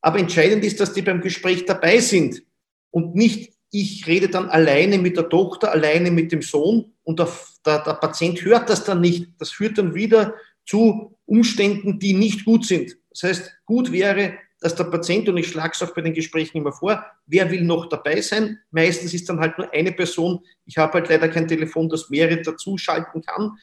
[0.00, 2.42] Aber entscheidend ist, dass die beim Gespräch dabei sind
[2.90, 7.28] und nicht ich rede dann alleine mit der Tochter, alleine mit dem Sohn und der,
[7.64, 9.28] der, der Patient hört das dann nicht.
[9.38, 10.34] Das führt dann wieder
[10.66, 12.96] zu Umständen, die nicht gut sind.
[13.10, 16.58] Das heißt, gut wäre, dass der Patient, und ich schlage es auch bei den Gesprächen
[16.58, 18.58] immer vor, wer will noch dabei sein?
[18.70, 20.40] Meistens ist dann halt nur eine Person.
[20.66, 23.56] Ich habe halt leider kein Telefon, das mehrere dazuschalten kann.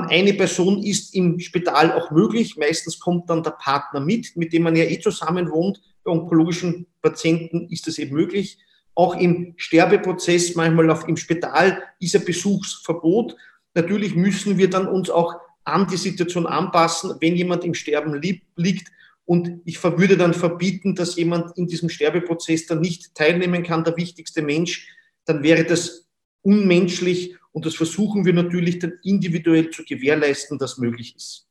[0.00, 2.56] Eine Person ist im Spital auch möglich.
[2.56, 5.80] Meistens kommt dann der Partner mit, mit dem man ja eh zusammen wohnt.
[6.04, 8.58] Bei onkologischen Patienten ist das eben möglich.
[8.94, 13.36] Auch im Sterbeprozess, manchmal auf, im Spital, ist ein Besuchsverbot.
[13.74, 15.34] Natürlich müssen wir dann uns auch
[15.64, 18.90] an die Situation anpassen, wenn jemand im Sterben liegt
[19.24, 23.96] und ich würde dann verbieten, dass jemand in diesem Sterbeprozess dann nicht teilnehmen kann, der
[23.96, 24.88] wichtigste Mensch,
[25.24, 26.08] dann wäre das
[26.42, 31.46] unmenschlich und das versuchen wir natürlich dann individuell zu gewährleisten, dass möglich ist.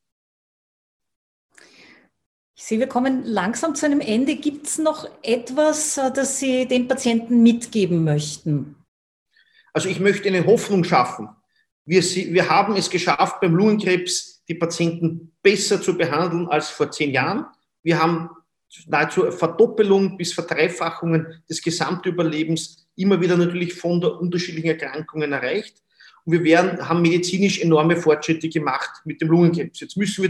[2.55, 4.35] Ich sehe, wir kommen langsam zu einem Ende.
[4.35, 8.75] Gibt es noch etwas, äh, das Sie den Patienten mitgeben möchten?
[9.73, 11.29] Also ich möchte eine Hoffnung schaffen.
[11.85, 17.11] Wir, wir haben es geschafft, beim Lungenkrebs die Patienten besser zu behandeln als vor zehn
[17.11, 17.45] Jahren.
[17.81, 18.29] Wir haben
[18.87, 25.81] nahezu Verdoppelung bis Verdreifachungen des Gesamtüberlebens immer wieder natürlich von der unterschiedlichen Erkrankungen erreicht.
[26.25, 29.79] Und wir werden, haben medizinisch enorme Fortschritte gemacht mit dem Lungenkrebs.
[29.79, 30.29] Jetzt müssen wir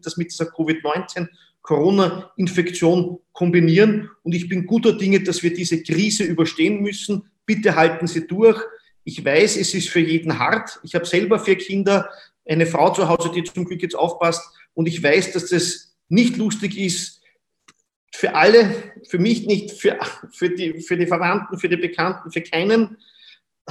[0.00, 1.28] das mit dieser Covid-19
[1.62, 4.10] Corona-Infektion kombinieren.
[4.22, 7.24] Und ich bin guter Dinge, dass wir diese Krise überstehen müssen.
[7.44, 8.58] Bitte halten Sie durch.
[9.04, 10.80] Ich weiß, es ist für jeden hart.
[10.82, 12.08] Ich habe selber vier Kinder,
[12.46, 14.42] eine Frau zu Hause, die zum Glück jetzt aufpasst.
[14.74, 17.20] Und ich weiß, dass das nicht lustig ist,
[18.14, 18.74] für alle,
[19.06, 19.98] für mich nicht, für,
[20.32, 22.96] für, die, für die Verwandten, für die Bekannten, für keinen.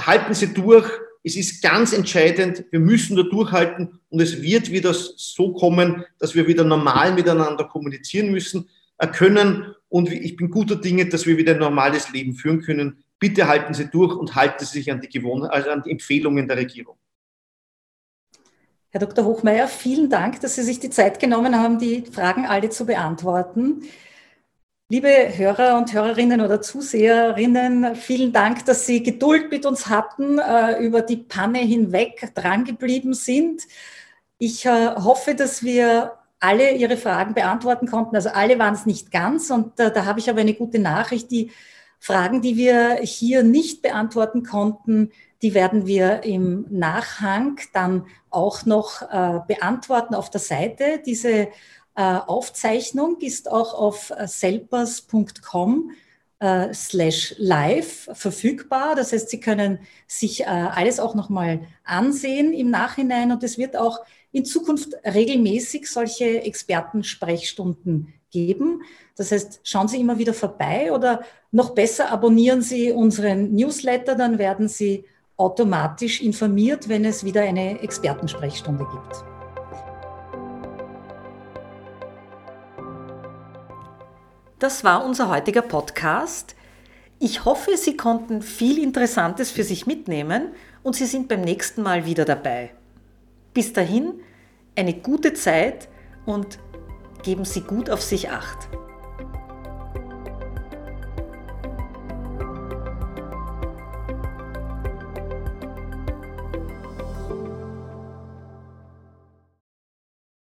[0.00, 0.88] Halten Sie durch.
[1.28, 2.64] Es ist ganz entscheidend.
[2.70, 7.64] Wir müssen da durchhalten und es wird wieder so kommen, dass wir wieder normal miteinander
[7.64, 8.66] kommunizieren müssen,
[8.96, 9.74] äh, können.
[9.90, 13.04] Und ich bin guter Dinge, dass wir wieder ein normales Leben führen können.
[13.20, 16.48] bitte halten Sie durch und halten Sie sich an die, Gewohn also an die Empfehlungen
[16.48, 16.96] der Regierung.
[18.88, 19.26] Herr Dr.
[19.26, 23.82] Hochmeier, vielen Dank, dass Sie sich die Zeit genommen haben, die Fragen alle zu beantworten.
[24.90, 30.82] Liebe Hörer und Hörerinnen oder Zuseherinnen, vielen Dank, dass Sie Geduld mit uns hatten, äh,
[30.82, 33.64] über die Panne hinweg drangeblieben sind.
[34.38, 38.16] Ich äh, hoffe, dass wir alle Ihre Fragen beantworten konnten.
[38.16, 41.30] Also alle waren es nicht ganz und äh, da habe ich aber eine gute Nachricht.
[41.30, 41.50] Die
[41.98, 45.12] Fragen, die wir hier nicht beantworten konnten,
[45.42, 49.02] die werden wir im Nachhang dann auch noch
[49.46, 51.00] beantworten auf der Seite.
[51.04, 51.48] Diese
[52.02, 55.90] Aufzeichnung ist auch auf selpers.com
[56.40, 58.94] äh, slash live verfügbar.
[58.94, 63.76] Das heißt, Sie können sich äh, alles auch nochmal ansehen im Nachhinein und es wird
[63.76, 68.82] auch in Zukunft regelmäßig solche Expertensprechstunden geben.
[69.16, 74.38] Das heißt, schauen Sie immer wieder vorbei oder noch besser abonnieren Sie unseren Newsletter, dann
[74.38, 75.04] werden Sie
[75.36, 79.37] automatisch informiert, wenn es wieder eine Expertensprechstunde gibt.
[84.58, 86.56] Das war unser heutiger Podcast.
[87.20, 90.48] Ich hoffe, Sie konnten viel Interessantes für sich mitnehmen
[90.82, 92.70] und Sie sind beim nächsten Mal wieder dabei.
[93.54, 94.14] Bis dahin
[94.74, 95.88] eine gute Zeit
[96.26, 96.58] und
[97.22, 98.68] geben Sie gut auf sich acht.